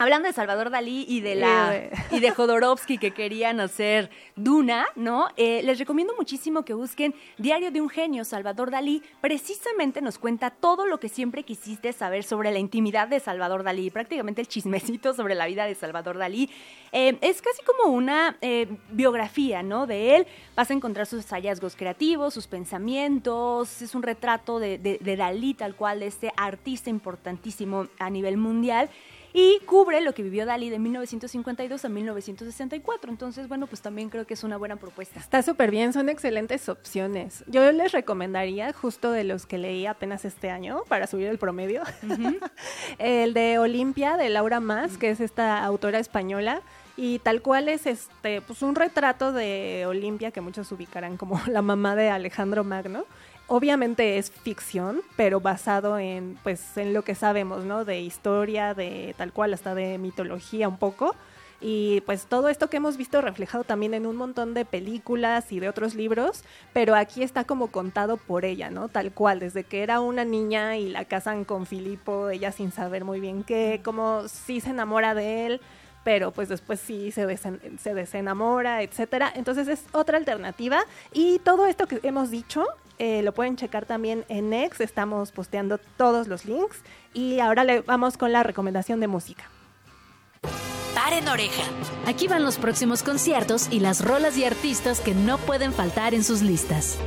[0.00, 5.26] Hablando de Salvador Dalí y de la y de Jodorowsky que querían hacer Duna, ¿no?
[5.36, 9.02] Eh, les recomiendo muchísimo que busquen Diario de un genio, Salvador Dalí.
[9.20, 13.90] Precisamente nos cuenta todo lo que siempre quisiste saber sobre la intimidad de Salvador Dalí,
[13.90, 16.48] prácticamente el chismecito sobre la vida de Salvador Dalí.
[16.92, 19.88] Eh, es casi como una eh, biografía, ¿no?
[19.88, 20.28] De él.
[20.54, 23.82] Vas a encontrar sus hallazgos creativos, sus pensamientos.
[23.82, 28.90] Es un retrato de, de Dalí, tal cual, de este artista importantísimo a nivel mundial
[29.40, 33.08] y cubre lo que vivió Dalí de 1952 a 1964.
[33.08, 35.20] Entonces, bueno, pues también creo que es una buena propuesta.
[35.20, 37.44] Está súper bien, son excelentes opciones.
[37.46, 41.82] Yo les recomendaría, justo de los que leí apenas este año, para subir el promedio,
[42.98, 46.60] el de Olimpia, de Laura Más, que es esta autora española.
[46.96, 51.62] Y tal cual es este, pues un retrato de Olimpia que muchos ubicarán como la
[51.62, 53.04] mamá de Alejandro Magno
[53.48, 57.84] obviamente es ficción, pero basado en, pues, en lo que sabemos, ¿no?
[57.84, 61.16] De historia, de tal cual, hasta de mitología un poco.
[61.60, 65.58] Y pues todo esto que hemos visto reflejado también en un montón de películas y
[65.58, 68.88] de otros libros, pero aquí está como contado por ella, ¿no?
[68.88, 73.04] Tal cual, desde que era una niña y la casan con Filipo, ella sin saber
[73.04, 75.60] muy bien qué, como sí se enamora de él,
[76.04, 79.32] pero pues después sí se, se desenamora, etcétera.
[79.34, 80.84] Entonces es otra alternativa.
[81.12, 82.64] Y todo esto que hemos dicho
[82.98, 86.82] eh, lo pueden checar también en Next, estamos posteando todos los links.
[87.14, 89.44] Y ahora le vamos con la recomendación de música.
[90.94, 91.62] Paren oreja.
[92.06, 96.24] Aquí van los próximos conciertos y las rolas y artistas que no pueden faltar en
[96.24, 96.98] sus listas.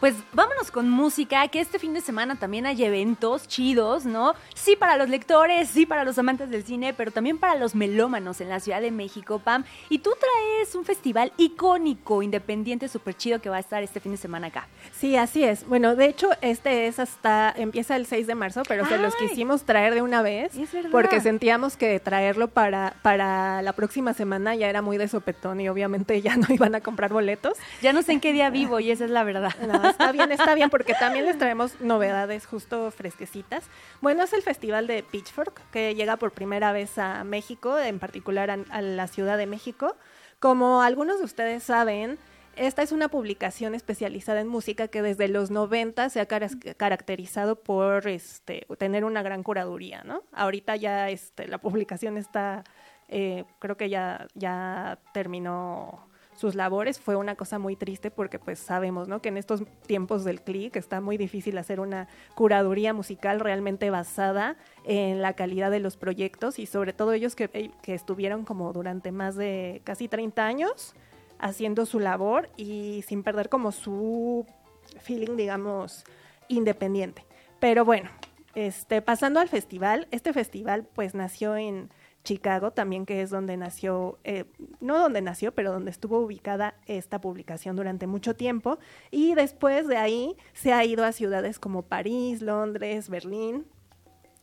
[0.00, 4.34] Pues vámonos con música, que este fin de semana también hay eventos chidos, ¿no?
[4.54, 8.40] Sí para los lectores, sí para los amantes del cine, pero también para los melómanos
[8.40, 9.64] en la Ciudad de México, Pam.
[9.90, 14.12] Y tú traes un festival icónico, independiente, súper chido que va a estar este fin
[14.12, 14.68] de semana acá.
[14.98, 15.66] Sí, así es.
[15.68, 19.64] Bueno, de hecho, este es hasta, empieza el 6 de marzo, pero se los quisimos
[19.64, 20.52] traer de una vez,
[20.90, 25.68] porque sentíamos que traerlo para, para la próxima semana ya era muy de sopetón y
[25.68, 27.58] obviamente ya no iban a comprar boletos.
[27.82, 29.52] Ya no sé en qué día vivo y esa es la verdad
[29.90, 33.64] está bien, está bien, porque también les traemos novedades justo fresquecitas.
[34.00, 38.50] Bueno, es el festival de Pitchfork, que llega por primera vez a México, en particular
[38.50, 39.96] a, la Ciudad de México.
[40.38, 42.18] Como algunos de ustedes saben,
[42.56, 48.08] esta es una publicación especializada en música que desde los 90 se ha caracterizado por
[48.08, 50.22] este, tener una gran curaduría, ¿no?
[50.32, 52.64] Ahorita ya este, la publicación está,
[53.08, 56.09] eh, creo que ya, ya terminó
[56.40, 59.20] sus labores fue una cosa muy triste porque pues sabemos, ¿no?
[59.20, 64.56] Que en estos tiempos del click está muy difícil hacer una curaduría musical realmente basada
[64.84, 68.72] en la calidad de los proyectos y sobre todo ellos que, eh, que estuvieron como
[68.72, 70.94] durante más de casi 30 años
[71.38, 74.46] haciendo su labor y sin perder como su
[74.98, 76.04] feeling, digamos,
[76.48, 77.22] independiente.
[77.58, 78.08] Pero bueno,
[78.54, 81.90] este, pasando al festival, este festival pues nació en
[82.22, 84.44] Chicago, también que es donde nació, eh,
[84.80, 88.78] no donde nació, pero donde estuvo ubicada esta publicación durante mucho tiempo.
[89.10, 93.66] Y después de ahí se ha ido a ciudades como París, Londres, Berlín,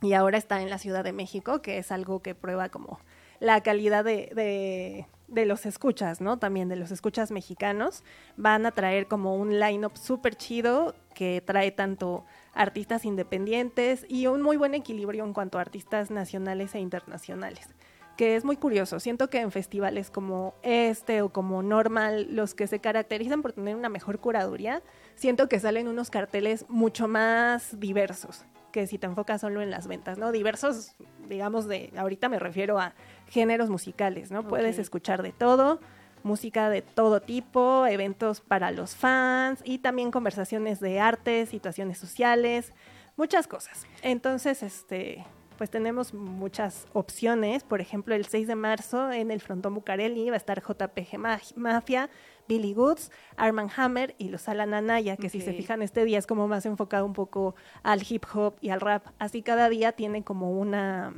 [0.02, 3.00] y ahora está en la Ciudad de México, que es algo que prueba como
[3.40, 6.38] la calidad de, de, de los escuchas, ¿no?
[6.38, 8.04] También de los escuchas mexicanos.
[8.36, 12.26] Van a traer como un line-up súper chido que trae tanto
[12.58, 17.70] artistas independientes y un muy buen equilibrio en cuanto a artistas nacionales e internacionales
[18.17, 19.00] que es muy curioso.
[19.00, 23.76] Siento que en festivales como este o como Normal, los que se caracterizan por tener
[23.76, 24.82] una mejor curaduría,
[25.15, 29.88] siento que salen unos carteles mucho más diversos que si te enfocas solo en las
[29.88, 30.32] ventas, ¿no?
[30.32, 30.96] Diversos,
[31.30, 32.93] digamos, de, ahorita me refiero a
[33.28, 34.48] géneros musicales, ¿no?
[34.48, 35.80] Puedes escuchar de todo,
[36.23, 42.73] música de todo tipo, eventos para los fans y también conversaciones de arte, situaciones sociales,
[43.15, 43.86] muchas cosas.
[44.01, 45.25] Entonces, este,
[45.58, 47.63] pues tenemos muchas opciones.
[47.63, 51.17] Por ejemplo, el 6 de marzo en el Frontón Bucareli va a estar JPG
[51.56, 52.10] Mafia,
[52.48, 56.27] Billy Goods, Arman Hammer y los Alan Anaya, que si se fijan este día es
[56.27, 59.08] como más enfocado un poco al hip hop y al rap.
[59.19, 61.13] Así cada día tiene como una,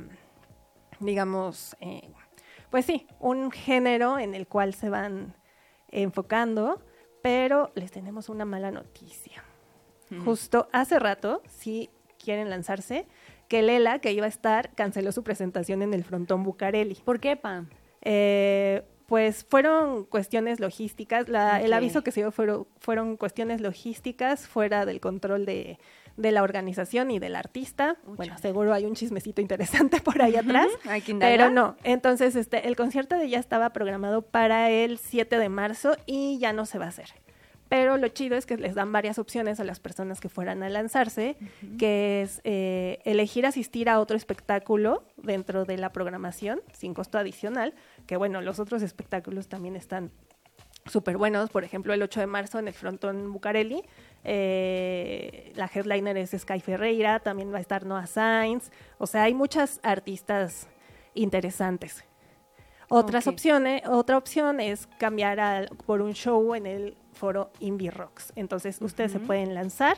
[0.98, 2.10] digamos, eh,
[2.70, 5.34] pues sí, un género en el cual se van
[5.88, 6.80] enfocando,
[7.22, 9.44] pero les tenemos una mala noticia.
[10.24, 13.06] Justo hace rato, si quieren lanzarse,
[13.46, 16.96] que Lela, que iba a estar, canceló su presentación en el frontón Bucareli.
[17.04, 17.68] ¿Por qué, Pam?
[18.02, 21.26] Eh, pues fueron cuestiones logísticas.
[21.28, 25.78] El aviso que se dio fueron, fueron cuestiones logísticas fuera del control de,
[26.20, 27.96] la organización y del artista.
[28.04, 30.68] Bueno, seguro hay un chismecito interesante por ahí atrás.
[31.18, 31.76] pero no.
[31.82, 36.52] Entonces, este, el concierto de ella estaba programado para el 7 de marzo y ya
[36.52, 37.08] no se va a hacer.
[37.70, 40.68] Pero lo chido es que les dan varias opciones a las personas que fueran a
[40.68, 41.36] lanzarse,
[41.78, 47.72] que es eh, elegir asistir a otro espectáculo dentro de la programación sin costo adicional,
[48.08, 50.10] que bueno, los otros espectáculos también están
[50.90, 51.50] súper buenos.
[51.50, 53.82] Por ejemplo, el 8 de marzo en el frontón Bucareli,
[54.24, 58.70] eh, la headliner es Sky Ferreira, también va a estar Noah Sainz.
[58.98, 60.68] O sea, hay muchas artistas
[61.14, 62.04] interesantes.
[62.88, 68.32] Otras opciones, otra opción es cambiar por un show en el foro Indie Rocks.
[68.34, 69.96] Entonces, ustedes se pueden lanzar.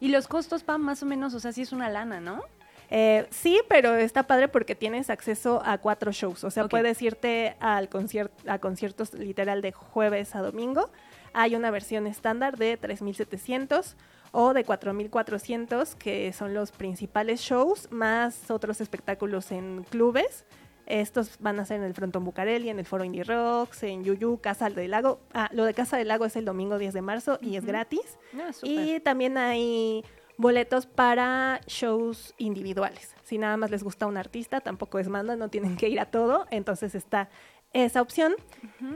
[0.00, 2.42] Y los costos, Pam, más o menos, o sea, sí es una lana, ¿no?
[2.90, 6.44] Eh, sí, pero está padre porque tienes acceso a cuatro shows.
[6.44, 10.90] O sea, puedes irte al concierto, a conciertos literal de jueves a domingo.
[11.32, 13.94] Hay una versión estándar de 3.700
[14.32, 20.44] o de 4.400, que son los principales shows, más otros espectáculos en clubes
[20.86, 24.38] estos van a ser en el Frontón Bucareli, en el Foro Indie Rocks, en Yuyu,
[24.38, 25.20] Casa del Lago.
[25.34, 28.18] Ah, lo de Casa del Lago es el domingo 10 de marzo y es gratis.
[28.34, 30.04] Ah, y también hay
[30.36, 33.14] boletos para shows individuales.
[33.24, 36.06] Si nada más les gusta un artista, tampoco es manda, no tienen que ir a
[36.06, 36.46] todo.
[36.50, 37.28] Entonces está
[37.72, 38.34] esa opción.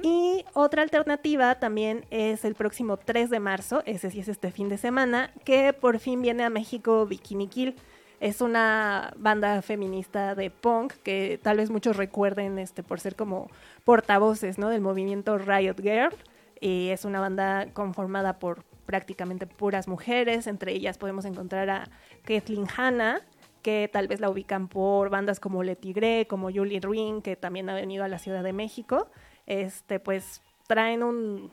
[0.03, 4.69] Y otra alternativa también es el próximo 3 de marzo, ese sí es este fin
[4.69, 7.77] de semana, que por fin viene a México Bikini Kill.
[8.21, 13.51] Es una banda feminista de punk que tal vez muchos recuerden este, por ser como
[13.85, 14.69] portavoces ¿no?
[14.69, 16.15] del movimiento Riot Girl.
[16.61, 20.49] Y es una banda conformada por prácticamente puras mujeres.
[20.49, 21.89] Entre ellas podemos encontrar a
[22.25, 23.21] Kathleen Hanna,
[23.63, 27.71] que tal vez la ubican por bandas como Le Tigre, como Julie Ruin, que también
[27.71, 29.09] ha venido a la Ciudad de México.
[29.47, 31.53] Este, pues traen un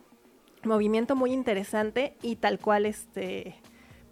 [0.64, 3.54] movimiento muy interesante y tal cual este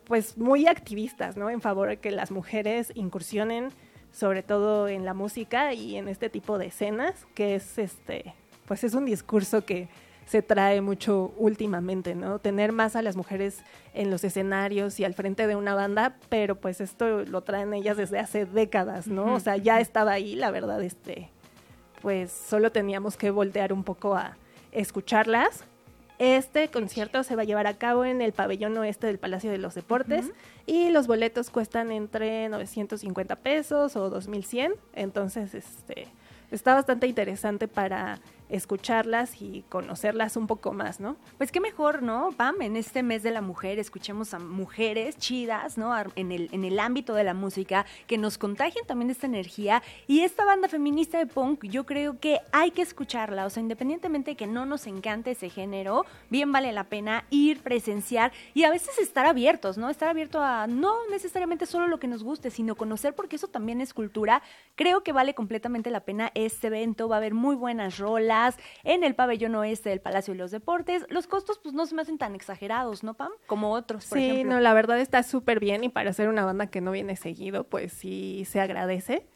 [0.05, 1.51] pues muy activistas, ¿no?
[1.51, 3.71] En favor de que las mujeres incursionen
[4.13, 8.85] sobre todo en la música y en este tipo de escenas, que es este, pues
[8.85, 9.89] es un discurso que
[10.27, 12.39] se trae mucho últimamente, ¿no?
[12.39, 13.63] Tener más a las mujeres
[13.95, 17.97] en los escenarios y al frente de una banda, pero pues esto lo traen ellas
[17.97, 19.35] desde hace décadas, ¿no?
[19.35, 21.31] O sea, ya estaba ahí, la verdad, este,
[22.03, 24.37] pues solo teníamos que voltear un poco a
[24.73, 25.65] escucharlas
[26.19, 29.59] este concierto se va a llevar a cabo en el pabellón oeste del Palacio de
[29.59, 30.33] los Deportes
[30.65, 34.73] y los boletos cuestan entre 950 pesos o 2100.
[34.95, 36.09] Entonces, este,
[36.51, 38.19] está bastante interesante para
[38.49, 41.17] escucharlas y conocerlas un poco más, ¿no?
[41.39, 42.31] Pues qué mejor, ¿no?
[42.37, 45.93] Pam, en este mes de la mujer escuchemos a mujeres chidas, ¿no?
[46.15, 49.83] En el, en el ámbito de la música, que nos contagien también esta energía.
[50.07, 54.33] Y esta banda feminista de punk, yo creo que hay que escucharla, o sea, independientemente
[54.33, 58.71] de que no nos encante ese género, bien vale la pena ir, presenciar y a
[58.71, 59.91] veces estar abiertos, ¿no?
[59.91, 63.81] Estar abierto a no necesariamente solo lo que nos guste, sino conocer porque eso también
[63.81, 64.43] es cultura.
[64.75, 68.36] Creo que vale completamente la pena este evento, va a haber muy buenas rolas
[68.85, 71.07] en el pabellón oeste del Palacio de los Deportes.
[71.09, 73.33] Los costos pues no se me hacen tan exagerados, ¿no, Pam?
[73.47, 76.69] Como otros, por sí, no, la verdad está súper bien y para ser una banda
[76.69, 79.27] que no viene seguido, pues sí se agradece.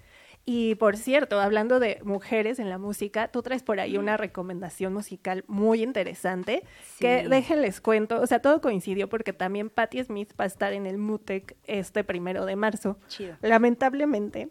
[0.47, 4.93] Y por cierto, hablando de mujeres en la música, tú traes por ahí una recomendación
[4.93, 6.65] musical muy interesante
[6.99, 10.87] que déjenles cuento, o sea, todo coincidió porque también Patti Smith va a estar en
[10.87, 12.99] el Mutec este primero de marzo.
[13.09, 13.37] Chido.
[13.43, 14.49] Lamentablemente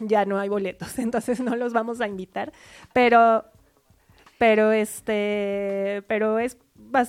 [0.00, 2.52] ya no hay boletos, entonces no los vamos a invitar,
[2.92, 3.44] pero
[4.38, 6.56] pero este, pero es,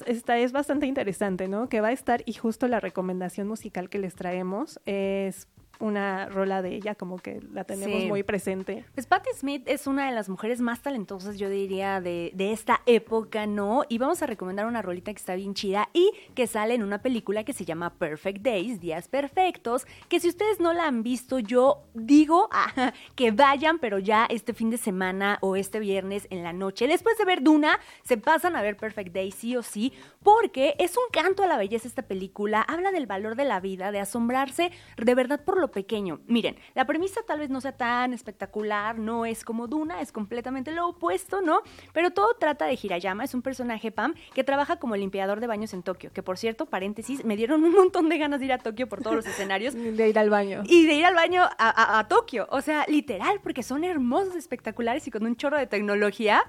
[0.08, 1.70] esta es bastante interesante, ¿no?
[1.70, 5.48] Que va a estar y justo la recomendación musical que les traemos es
[5.80, 8.86] una rola de ella, como que la tenemos muy presente.
[8.94, 12.82] Pues Patti Smith es una de las mujeres más talentosas, yo diría, de, de, esta
[12.86, 13.84] época, ¿no?
[13.88, 17.02] Y vamos a recomendar una rolita que está bien chida y que sale en una
[17.02, 21.40] película que se llama Perfect Days, Días Perfectos, que si ustedes no la han visto,
[21.40, 26.44] yo digo ah, que vayan, pero ya este fin de semana o este viernes en
[26.44, 29.94] la noche, después de ver Duna, se pasan a ver Perfect Days sí o sí,
[30.24, 33.92] porque es un canto a la belleza esta película, habla del valor de la vida,
[33.92, 36.20] de asombrarse de verdad por lo lo pequeño.
[36.28, 40.72] Miren, la premisa tal vez no sea tan espectacular, no es como Duna, es completamente
[40.72, 41.62] lo opuesto, ¿no?
[41.94, 45.74] Pero todo trata de Hirayama, es un personaje, Pam, que trabaja como limpiador de baños
[45.74, 48.58] en Tokio, que por cierto, paréntesis, me dieron un montón de ganas de ir a
[48.58, 49.74] Tokio por todos los escenarios.
[49.74, 50.64] de ir al baño.
[50.66, 55.08] Y de ir al baño a, a Tokio, o sea, literal, porque son hermosos, espectaculares
[55.08, 56.44] y con un chorro de tecnología.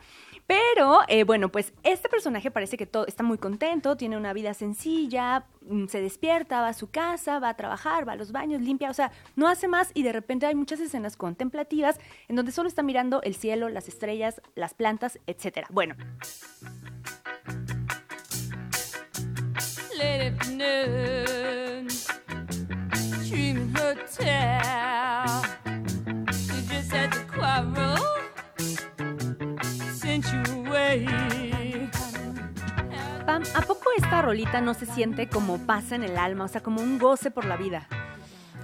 [0.51, 4.53] Pero, eh, bueno, pues este personaje parece que todo está muy contento, tiene una vida
[4.53, 8.61] sencilla, mm, se despierta, va a su casa, va a trabajar, va a los baños,
[8.61, 12.51] limpia, o sea, no hace más y de repente hay muchas escenas contemplativas en donde
[12.51, 15.68] solo está mirando el cielo, las estrellas, las plantas, etc.
[15.70, 15.94] Bueno.
[34.31, 37.47] Rolita no se siente como paz en el alma, o sea, como un goce por
[37.47, 37.89] la vida?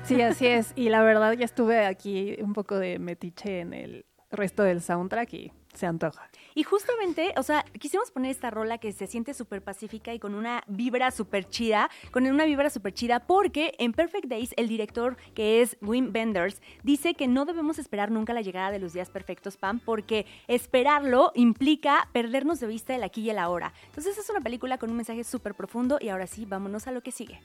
[0.05, 0.73] Sí, así es.
[0.77, 5.35] Y la verdad ya estuve aquí un poco de metiche en el resto del soundtrack
[5.35, 6.29] y se antoja.
[6.55, 10.35] Y justamente, o sea, quisimos poner esta rola que se siente súper pacífica y con
[10.35, 15.17] una vibra súper chida, con una vibra súper chida, porque en Perfect Days el director,
[15.35, 19.11] que es Wim Benders, dice que no debemos esperar nunca la llegada de los días
[19.11, 23.73] perfectos, Pam, porque esperarlo implica perdernos de vista el aquí y el ahora.
[23.87, 27.03] Entonces es una película con un mensaje súper profundo y ahora sí, vámonos a lo
[27.03, 27.41] que sigue.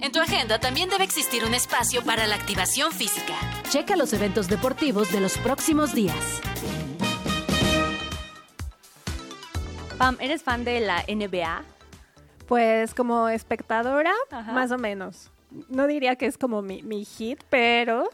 [0.00, 3.34] En tu agenda también debe existir un espacio para la activación física.
[3.70, 6.40] Checa los eventos deportivos de los próximos días.
[9.98, 11.62] Pam, ¿eres fan de la NBA?
[12.46, 14.12] Pues como espectadora,
[14.52, 15.30] más o menos.
[15.68, 18.10] No diría que es como mi, hit, pero,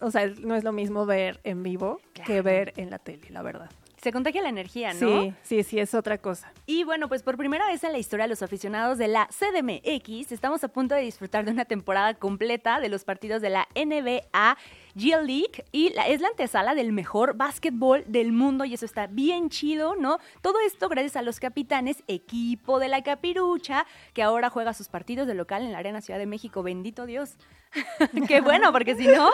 [0.00, 3.42] o sea, no es lo mismo ver en vivo que ver en la tele, la
[3.42, 3.70] verdad
[4.00, 5.22] se contagia la energía, ¿no?
[5.22, 6.52] Sí, sí, sí, es otra cosa.
[6.66, 10.62] Y bueno, pues por primera vez en la historia, los aficionados de la CDMX estamos
[10.64, 14.56] a punto de disfrutar de una temporada completa de los partidos de la NBA
[14.94, 19.50] G League y es la antesala del mejor básquetbol del mundo y eso está bien
[19.50, 20.18] chido, ¿no?
[20.40, 25.26] Todo esto gracias a los capitanes, equipo de la capirucha, que ahora juega sus partidos
[25.26, 27.36] de local en la Arena Ciudad de México, bendito Dios.
[28.28, 29.30] qué bueno, porque si no...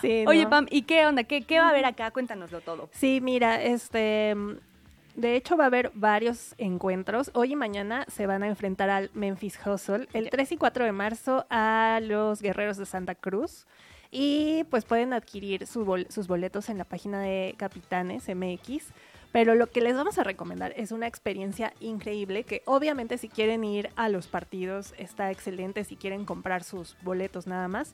[0.00, 1.24] Sí, Oye, Pam, ¿y qué onda?
[1.24, 2.10] ¿Qué, ¿Qué va a haber acá?
[2.10, 2.88] Cuéntanoslo todo.
[2.92, 4.34] Sí, mira, este...
[5.14, 7.30] De hecho, va a haber varios encuentros.
[7.32, 10.08] Hoy y mañana se van a enfrentar al Memphis Hustle.
[10.12, 13.66] El 3 y 4 de marzo a los Guerreros de Santa Cruz.
[14.10, 18.92] Y pues pueden adquirir sus boletos en la página de Capitanes MX.
[19.36, 23.64] Pero lo que les vamos a recomendar es una experiencia increíble que obviamente si quieren
[23.64, 27.92] ir a los partidos está excelente, si quieren comprar sus boletos nada más.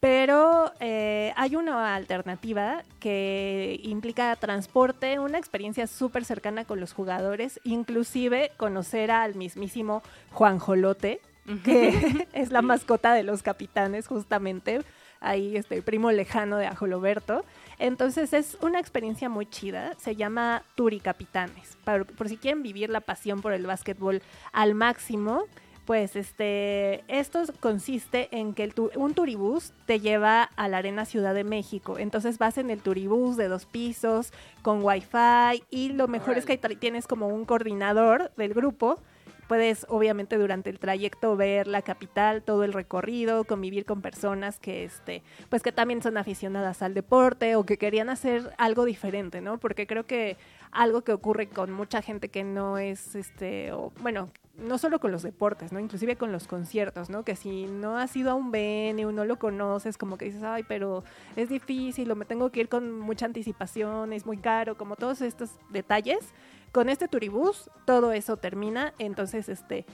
[0.00, 7.60] Pero eh, hay una alternativa que implica transporte, una experiencia súper cercana con los jugadores,
[7.62, 10.02] inclusive conocer al mismísimo
[10.32, 11.20] Juan Jolote,
[11.62, 14.80] que es la mascota de los capitanes justamente
[15.24, 17.44] ahí este primo lejano de Ajoloberto.
[17.78, 21.76] Entonces es una experiencia muy chida, se llama Turicapitanes.
[21.84, 24.22] Por, por si quieren vivir la pasión por el básquetbol
[24.52, 25.44] al máximo,
[25.84, 31.34] pues este, esto consiste en que el un turibús te lleva a la Arena Ciudad
[31.34, 31.98] de México.
[31.98, 36.56] Entonces vas en el turibús de dos pisos con wifi y lo mejor es que
[36.56, 38.98] tienes como un coordinador del grupo
[39.48, 44.84] puedes obviamente durante el trayecto ver la capital, todo el recorrido, convivir con personas que
[44.84, 49.58] este, pues que también son aficionadas al deporte o que querían hacer algo diferente, ¿no?
[49.58, 50.36] Porque creo que
[50.70, 55.12] algo que ocurre con mucha gente que no es este o bueno, no solo con
[55.12, 55.80] los deportes, ¿no?
[55.80, 57.24] Inclusive con los conciertos, ¿no?
[57.24, 60.64] Que si no has ido a un venue, no lo conoces, como que dices, ay,
[60.66, 61.04] pero
[61.36, 65.20] es difícil, o me tengo que ir con mucha anticipación, es muy caro, como todos
[65.20, 66.32] estos detalles
[66.74, 69.86] con este turibús todo eso termina, entonces este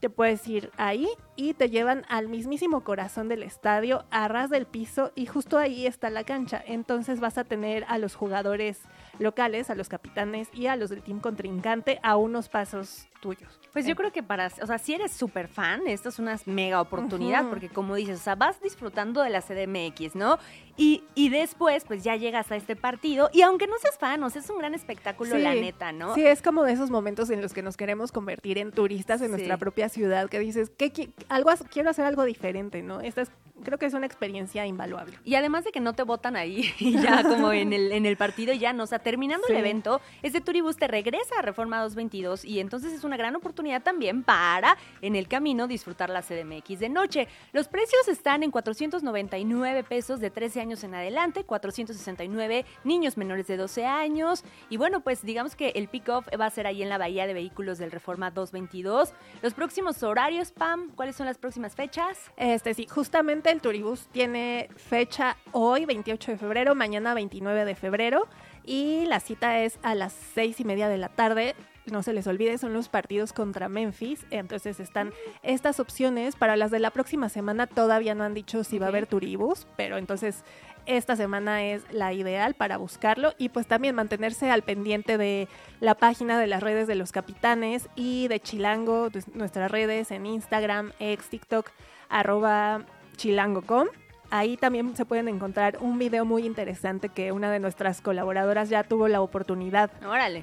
[0.00, 4.66] te puedes ir ahí y te llevan al mismísimo corazón del estadio, a ras del
[4.66, 6.62] piso y justo ahí está la cancha.
[6.66, 8.80] Entonces vas a tener a los jugadores
[9.18, 13.60] locales, a los capitanes y a los del team contrincante a unos pasos tuyos.
[13.72, 16.80] Pues yo creo que para, o sea, si eres súper fan, esto es una mega
[16.80, 20.38] oportunidad, porque como dices, o sea, vas disfrutando de la CDMX, ¿no?
[20.76, 24.30] Y, y después, pues ya llegas a este partido, y aunque no seas fan, o
[24.30, 26.14] sea, es un gran espectáculo, la neta, ¿no?
[26.14, 29.30] Sí, es como de esos momentos en los que nos queremos convertir en turistas en
[29.30, 33.00] nuestra propia ciudad, que dices, ¿qué, algo, quiero hacer algo diferente, ¿no?
[33.00, 33.30] Esta es
[33.62, 35.18] creo que es una experiencia invaluable.
[35.24, 38.52] Y además de que no te votan ahí, ya como en el, en el partido,
[38.52, 42.60] ya no, o sea, terminando el evento, ese turibús te regresa a Reforma 222 y
[42.60, 47.28] entonces es una gran oportunidad también para, en el camino, disfrutar la CDMX de noche.
[47.52, 53.56] Los precios están en 499 pesos de 13 años en adelante, 469 niños menores de
[53.56, 56.98] 12 años y bueno, pues digamos que el pick-off va a ser ahí en la
[56.98, 59.12] Bahía de Vehículos del Reforma 222.
[59.42, 62.30] Los próximos horarios, Pam, ¿cuáles son las próximas fechas?
[62.36, 68.28] Este sí, justamente el Turibus tiene fecha hoy, 28 de febrero, mañana 29 de febrero.
[68.64, 71.56] Y la cita es a las seis y media de la tarde
[71.86, 74.24] no se les olvide, son los partidos contra Memphis.
[74.30, 75.12] Entonces están
[75.42, 76.36] estas opciones.
[76.36, 79.66] Para las de la próxima semana todavía no han dicho si va a haber turibus,
[79.76, 80.44] pero entonces
[80.86, 85.48] esta semana es la ideal para buscarlo y pues también mantenerse al pendiente de
[85.80, 90.26] la página de las redes de los capitanes y de Chilango, pues, nuestras redes en
[90.26, 91.70] Instagram, ex, TikTok,
[92.08, 92.84] arroba
[93.16, 93.88] chilango.com.
[94.30, 98.84] Ahí también se pueden encontrar un video muy interesante que una de nuestras colaboradoras ya
[98.84, 99.90] tuvo la oportunidad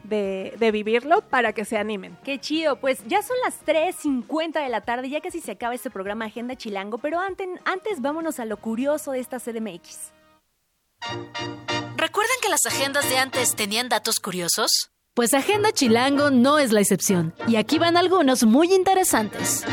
[0.04, 2.18] De, de, vivirlo para que se animen.
[2.24, 5.90] Qué chido, pues ya son las 3.50 de la tarde, ya casi se acaba este
[5.90, 10.12] programa Agenda Chilango, pero antes, antes vámonos a lo curioso de esta CDMX.
[11.96, 14.92] ¿Recuerdan que las agendas de antes tenían datos curiosos?
[15.14, 19.66] Pues Agenda Chilango no es la excepción, y aquí van algunos muy interesantes.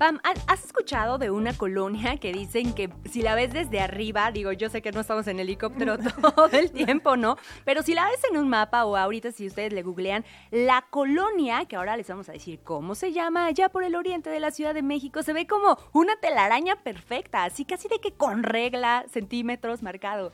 [0.00, 4.50] Pam, ¿has escuchado de una colonia que dicen que si la ves desde arriba, digo,
[4.50, 7.36] yo sé que no estamos en helicóptero todo el tiempo, ¿no?
[7.66, 11.66] Pero si la ves en un mapa o ahorita si ustedes le googlean, la colonia,
[11.66, 14.52] que ahora les vamos a decir cómo se llama, allá por el oriente de la
[14.52, 19.04] Ciudad de México, se ve como una telaraña perfecta, así casi de que con regla,
[19.12, 20.32] centímetros marcado.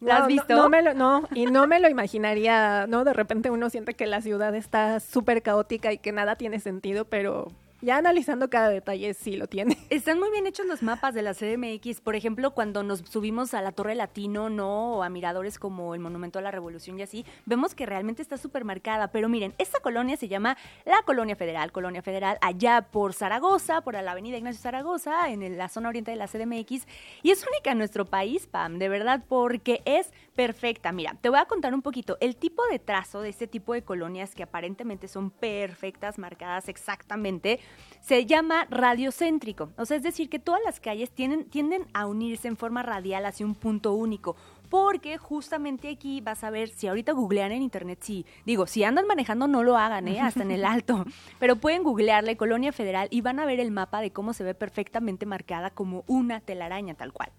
[0.00, 0.56] ¿La has visto?
[0.56, 3.04] No, me lo, no, y no me lo imaginaría, ¿no?
[3.04, 7.04] De repente uno siente que la ciudad está súper caótica y que nada tiene sentido,
[7.04, 7.52] pero
[7.84, 9.78] ya analizando cada detalle, sí lo tiene.
[9.90, 12.00] Están muy bien hechos los mapas de la CDMX.
[12.00, 14.96] Por ejemplo, cuando nos subimos a la Torre Latino, ¿no?
[14.96, 18.38] O a miradores como el Monumento a la Revolución y así, vemos que realmente está
[18.38, 19.08] súper marcada.
[19.08, 21.72] Pero miren, esta colonia se llama la Colonia Federal.
[21.72, 26.16] Colonia Federal allá por Zaragoza, por la avenida Ignacio Zaragoza, en la zona oriente de
[26.16, 26.86] la CDMX.
[27.22, 30.92] Y es única en nuestro país, Pam, de verdad, porque es perfecta.
[30.92, 32.16] Mira, te voy a contar un poquito.
[32.20, 37.60] El tipo de trazo de este tipo de colonias que aparentemente son perfectas, marcadas exactamente,
[38.00, 39.70] se llama radiocéntrico.
[39.76, 43.24] O sea, es decir, que todas las calles tienden, tienden a unirse en forma radial
[43.26, 44.36] hacia un punto único.
[44.68, 49.06] Porque justamente aquí vas a ver, si ahorita googlean en internet, sí, digo, si andan
[49.06, 50.20] manejando no lo hagan, ¿eh?
[50.20, 51.04] hasta en el alto,
[51.38, 54.54] pero pueden googlearle Colonia Federal y van a ver el mapa de cómo se ve
[54.54, 57.30] perfectamente marcada como una telaraña tal cual.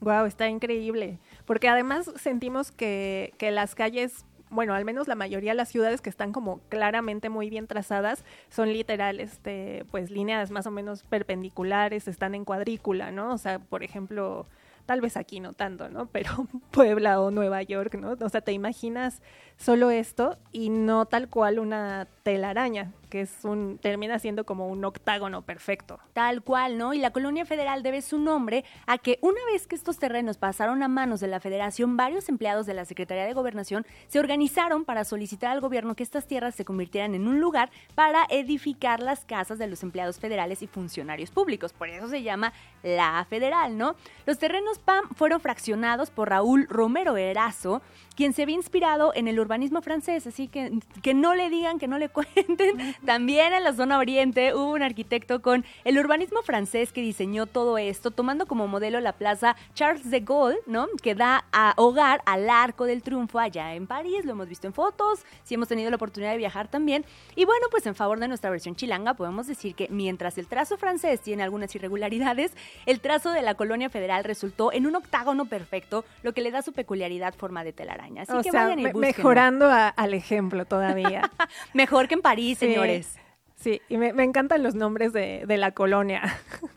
[0.00, 1.18] Wow, está increíble.
[1.44, 4.24] Porque además sentimos que, que las calles
[4.56, 8.24] bueno, al menos la mayoría de las ciudades que están como claramente muy bien trazadas
[8.48, 13.32] son literal, este, pues líneas más o menos perpendiculares, están en cuadrícula, ¿no?
[13.32, 14.46] O sea, por ejemplo,
[14.86, 16.06] tal vez aquí no tanto, ¿no?
[16.12, 18.16] Pero Puebla o Nueva York, ¿no?
[18.20, 19.20] O sea, te imaginas
[19.56, 24.84] solo esto y no tal cual una telaraña, que es un termina siendo como un
[24.84, 25.98] octágono perfecto.
[26.12, 26.92] Tal cual, ¿no?
[26.92, 30.82] Y la colonia federal debe su nombre a que una vez que estos terrenos pasaron
[30.82, 35.04] a manos de la Federación, varios empleados de la Secretaría de Gobernación se organizaron para
[35.04, 39.58] solicitar al gobierno que estas tierras se convirtieran en un lugar para edificar las casas
[39.58, 41.72] de los empleados federales y funcionarios públicos.
[41.72, 42.52] Por eso se llama
[42.82, 43.94] la federal, ¿no?
[44.26, 47.82] Los terrenos PAM fueron fraccionados por Raúl Romero Erazo,
[48.16, 50.72] quien se había inspirado en el urbanismo francés, así que
[51.02, 52.94] que no le digan, que no le cuenten.
[53.04, 57.78] También en la zona oriente hubo un arquitecto con el urbanismo francés que diseñó todo
[57.78, 60.86] esto, tomando como modelo la plaza Charles de Gaulle, ¿no?
[61.02, 64.72] Que da a hogar al Arco del Triunfo allá en París, lo hemos visto en
[64.72, 67.04] fotos, si hemos tenido la oportunidad de viajar también.
[67.34, 70.76] Y bueno, pues en favor de nuestra versión chilanga podemos decir que mientras el trazo
[70.76, 72.52] francés tiene algunas irregularidades,
[72.86, 76.62] el trazo de la colonia federal resultó en un octágono perfecto, lo que le da
[76.62, 78.22] su peculiaridad forma de telaraña.
[78.22, 78.88] Así que vayan y
[79.36, 81.30] Mejorando al ejemplo todavía.
[81.74, 83.16] Mejor que en París, señores.
[83.56, 86.22] Sí, y me, encantan los nombres de, de la colonia.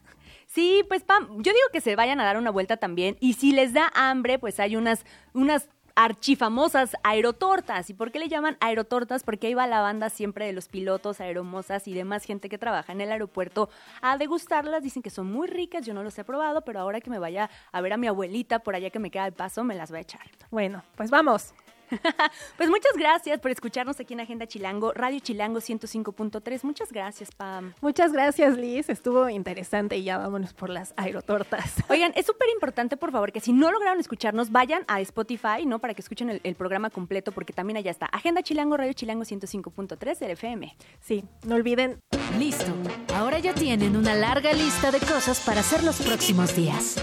[0.52, 3.18] Sí, pues Pam, yo digo que se vayan a dar una vuelta también.
[3.20, 7.90] Y si les da hambre, pues hay unas, unas archifamosas aerotortas.
[7.90, 9.24] ¿Y por qué le llaman aerotortas?
[9.24, 12.94] Porque ahí va la banda siempre de los pilotos, aeromosas y demás gente que trabaja
[12.94, 13.70] en el aeropuerto
[14.02, 14.82] a degustarlas.
[14.82, 17.50] Dicen que son muy ricas, yo no los he probado, pero ahora que me vaya
[17.72, 20.00] a ver a mi abuelita por allá que me queda de paso, me las voy
[20.00, 20.26] a echar.
[20.50, 21.54] Bueno, pues vamos.
[22.58, 26.64] pues muchas gracias por escucharnos aquí en Agenda Chilango, Radio Chilango 105.3.
[26.64, 27.74] Muchas gracias, Pam.
[27.82, 28.90] Muchas gracias, Liz.
[28.90, 31.76] Estuvo interesante y ya vámonos por las aerotortas.
[31.90, 35.80] Oigan, es súper importante, por favor, que si no lograron escucharnos, vayan a Spotify, ¿no?
[35.80, 40.20] Para que escuchen el, programa completo, porque también allá está Agenda Chilango, Radio Chilango 105.3
[40.20, 40.76] del FM.
[41.00, 42.02] Sí, no olviden.
[42.38, 42.74] Listo.
[43.16, 46.98] Ahora ya tienen una larga lista de cosas para hacer los próximos días.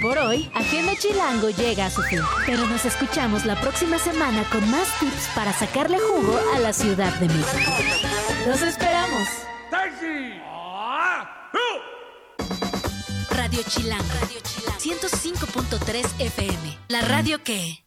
[0.00, 4.68] Por hoy, Agenda Chilango llega a su fin, pero nos escuchamos la próxima semana con
[4.70, 7.72] más tips para sacarle jugo a la Ciudad de México.
[8.46, 9.28] ¡Los esperamos!
[13.30, 17.84] Radio Chilango, Radio Chilango, 105.3 FM, la radio que...